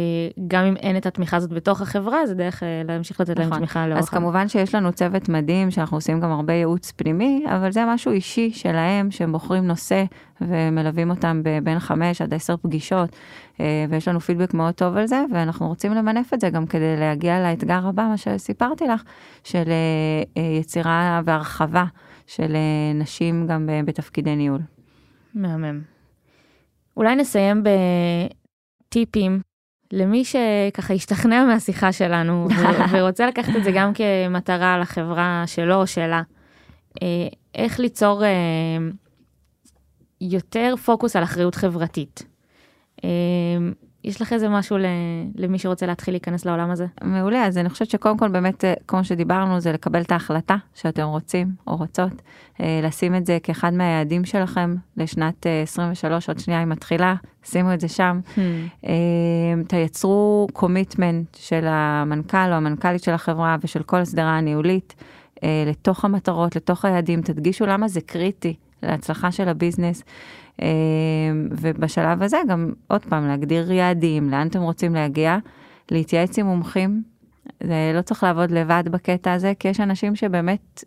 [0.48, 3.50] גם אם אין את התמיכה הזאת בתוך החברה, זה דרך אה, להמשיך לתת נכון.
[3.50, 4.04] להם תמיכה לאורך.
[4.04, 8.12] אז כמובן שיש לנו צוות מדהים, שאנחנו עושים גם הרבה ייעוץ פנימי, אבל זה משהו
[8.12, 10.04] אישי שלהם, שהם בוחרים נושא
[10.42, 13.10] ומלווים אותם בין חמש עד עשר פגישות,
[13.60, 16.98] אה, ויש לנו פידבק מאוד טוב על זה, ואנחנו רוצים למנף את זה גם כדי
[16.98, 19.04] להגיע לאתגר הבא, מה שסיפרתי לך,
[19.44, 19.64] של
[20.60, 21.86] יצירה והרחבה
[22.28, 22.56] של
[22.96, 24.62] נשים גם בתפקידי ניהול.
[25.34, 25.95] מהמם.
[26.98, 27.64] אולי נסיים
[28.90, 29.42] בטיפים
[29.94, 32.48] למי שככה השתכנע מהשיחה שלנו
[32.92, 36.22] ורוצה לקחת את זה גם כמטרה לחברה שלו או שלה.
[37.04, 38.30] אה, איך ליצור אה,
[40.22, 42.26] יותר פוקוס על אחריות חברתית.
[44.06, 44.78] יש לך איזה משהו
[45.36, 46.86] למי שרוצה להתחיל להיכנס לעולם הזה?
[47.04, 51.04] מעולה, אז אני חושבת שקודם כל באמת, אה, כמו שדיברנו, זה לקבל את ההחלטה שאתם
[51.04, 52.22] רוצים או רוצות,
[52.62, 57.74] אה, לשים את זה כאחד מהיעדים שלכם לשנת 23, אה, עוד שנייה היא מתחילה, שימו
[57.74, 58.20] את זה שם.
[58.36, 58.40] Hmm.
[59.68, 64.96] תייצרו commitment של המנכ"ל או המנכ"לית של החברה ושל כל השדרה הניהולית
[65.66, 70.04] לתוך המטרות, לתוך היעדים, תדגישו למה זה קריטי להצלחה של ה business.
[70.62, 70.68] אמ,
[71.52, 75.38] ובשלב הזה גם עוד פעם להגדיר יעדים, לאן אתם רוצים להגיע,
[75.92, 77.04] להתייעץ עם מומחים.
[77.64, 80.84] זה לא צריך לעבוד לבד בקטע הזה, כי יש אנשים שבאמת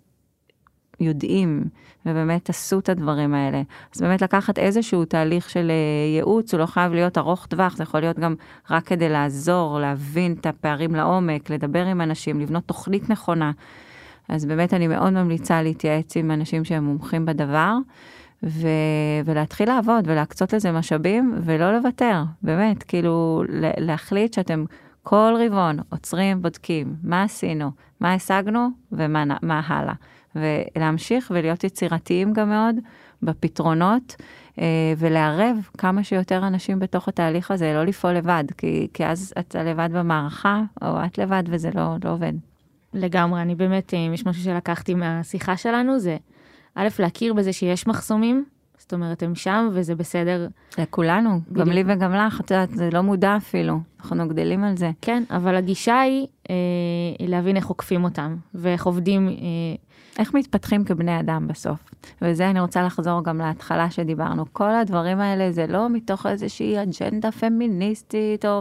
[1.00, 1.64] יודעים
[2.06, 3.62] ובאמת עשו את הדברים האלה.
[3.94, 7.82] אז באמת לקחת איזשהו תהליך של אה, ייעוץ, הוא לא חייב להיות ארוך טווח, זה
[7.82, 8.34] יכול להיות גם
[8.70, 13.52] רק כדי לעזור, להבין את הפערים לעומק, לדבר עם אנשים, לבנות תוכנית נכונה.
[14.28, 17.74] אז באמת אני מאוד ממליצה להתייעץ עם אנשים שהם מומחים בדבר.
[18.42, 18.68] ו...
[19.24, 23.42] ולהתחיל לעבוד ולהקצות לזה משאבים ולא לוותר, באמת, כאילו
[23.78, 24.64] להחליט שאתם
[25.02, 27.70] כל רבעון עוצרים, בודקים מה עשינו,
[28.00, 29.94] מה השגנו ומה הלאה.
[30.36, 32.76] ולהמשיך ולהיות יצירתיים גם מאוד
[33.22, 34.16] בפתרונות
[34.58, 34.64] אה,
[34.98, 39.88] ולערב כמה שיותר אנשים בתוך התהליך הזה, לא לפעול לבד, כי, כי אז אתה לבד
[39.92, 42.32] במערכה או את לבד וזה לא, לא עובד.
[42.94, 46.16] לגמרי, אני באמת, אם יש משהו שלקחתי מהשיחה שלנו, זה
[46.78, 48.44] א', להכיר בזה שיש מחסומים,
[48.78, 50.48] זאת אומרת, הם שם וזה בסדר.
[50.78, 51.66] לכולנו, בדיוק.
[51.66, 54.90] גם לי וגם לך, את יודעת, זה לא מודע אפילו, אנחנו גדלים על זה.
[55.02, 56.54] כן, אבל הגישה היא אה,
[57.20, 59.34] להבין איך עוקפים אותם, ואיך עובדים, אה,
[60.18, 61.90] איך מתפתחים כבני אדם בסוף.
[62.22, 64.44] וזה אני רוצה לחזור גם להתחלה שדיברנו.
[64.52, 68.60] כל הדברים האלה זה לא מתוך איזושהי אג'נדה פמיניסטית, או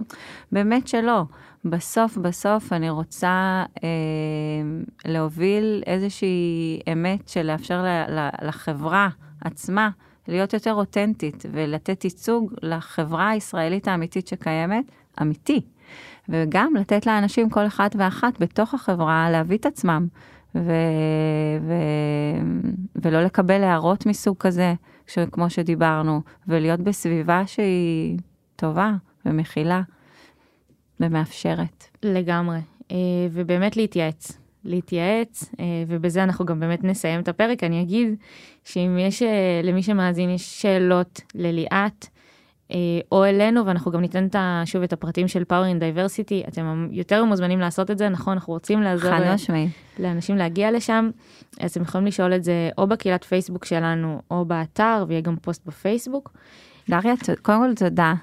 [0.51, 1.23] באמת שלא.
[1.65, 3.89] בסוף בסוף אני רוצה אה,
[5.05, 9.09] להוביל איזושהי אמת של לאפשר ל, ל, לחברה
[9.41, 9.89] עצמה
[10.27, 14.85] להיות יותר אותנטית ולתת ייצוג לחברה הישראלית האמיתית שקיימת,
[15.21, 15.61] אמיתי.
[16.29, 20.07] וגם לתת לאנשים, כל אחד ואחת בתוך החברה, להביא את עצמם.
[20.55, 20.71] ו...
[21.61, 21.73] ו...
[22.95, 24.73] ולא לקבל הערות מסוג כזה.
[25.31, 28.17] כמו שדיברנו, ולהיות בסביבה שהיא
[28.55, 28.91] טובה
[29.25, 29.81] ומכילה
[30.99, 31.85] ומאפשרת.
[32.03, 32.59] לגמרי.
[32.91, 32.97] אה,
[33.31, 34.37] ובאמת להתייעץ.
[34.65, 37.63] להתייעץ, אה, ובזה אנחנו גם באמת נסיים את הפרק.
[37.63, 38.15] אני אגיד
[38.63, 42.07] שאם יש, אה, למי שמאזין, יש שאלות לליאת,
[43.11, 44.27] או אלינו, ואנחנו גם ניתן
[44.65, 48.33] שוב את הפרטים של Power in Diversity, אתם יותר מוזמנים לעשות את זה, נכון?
[48.33, 49.11] אנחנו רוצים לעזור.
[49.99, 51.09] לאנשים להגיע לשם,
[51.59, 55.65] אז אתם יכולים לשאול את זה או בקהילת פייסבוק שלנו, או באתר, ויהיה גם פוסט
[55.65, 56.31] בפייסבוק.
[56.89, 58.13] דריה, קודם כל תודה,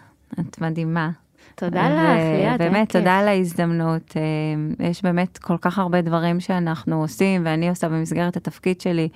[0.40, 1.10] את מדהימה.
[1.54, 2.40] תודה לך, ליאת.
[2.40, 2.92] היה באמת.
[2.96, 4.16] תודה על ההזדמנות.
[4.16, 9.08] אה, יש באמת כל כך הרבה דברים שאנחנו עושים, ואני עושה במסגרת התפקיד שלי,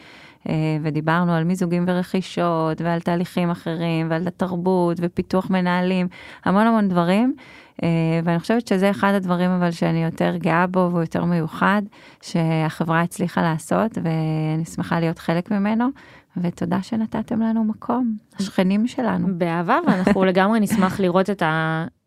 [0.49, 6.09] אה, ודיברנו על מיזוגים ורכישות, ועל תהליכים אחרים, ועל התרבות, ופיתוח מנהלים,
[6.45, 7.35] המון המון דברים.
[7.83, 7.89] אה,
[8.25, 11.83] ואני חושבת שזה אחד הדברים אבל שאני יותר גאה בו והוא יותר מיוחד,
[12.23, 15.89] שהחברה הצליחה לעשות, ואני שמחה להיות חלק ממנו,
[16.37, 19.29] ותודה שנתתם לנו מקום, השכנים שלנו.
[19.39, 21.43] באהבה, ואנחנו לגמרי נשמח לראות את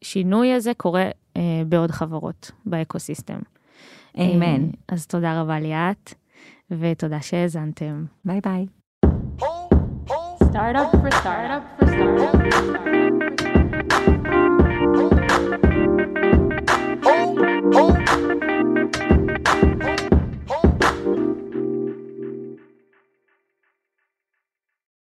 [0.02, 3.40] השינוי הזה קורה אה, בעוד חברות ב ecosystem.
[4.18, 4.64] אמן.
[4.64, 6.14] אה, אז תודה רבה ליאת,
[6.72, 8.06] ותודה שהאזנתם.
[8.26, 8.66] ביי ביי.
[9.42, 9.62] Oh.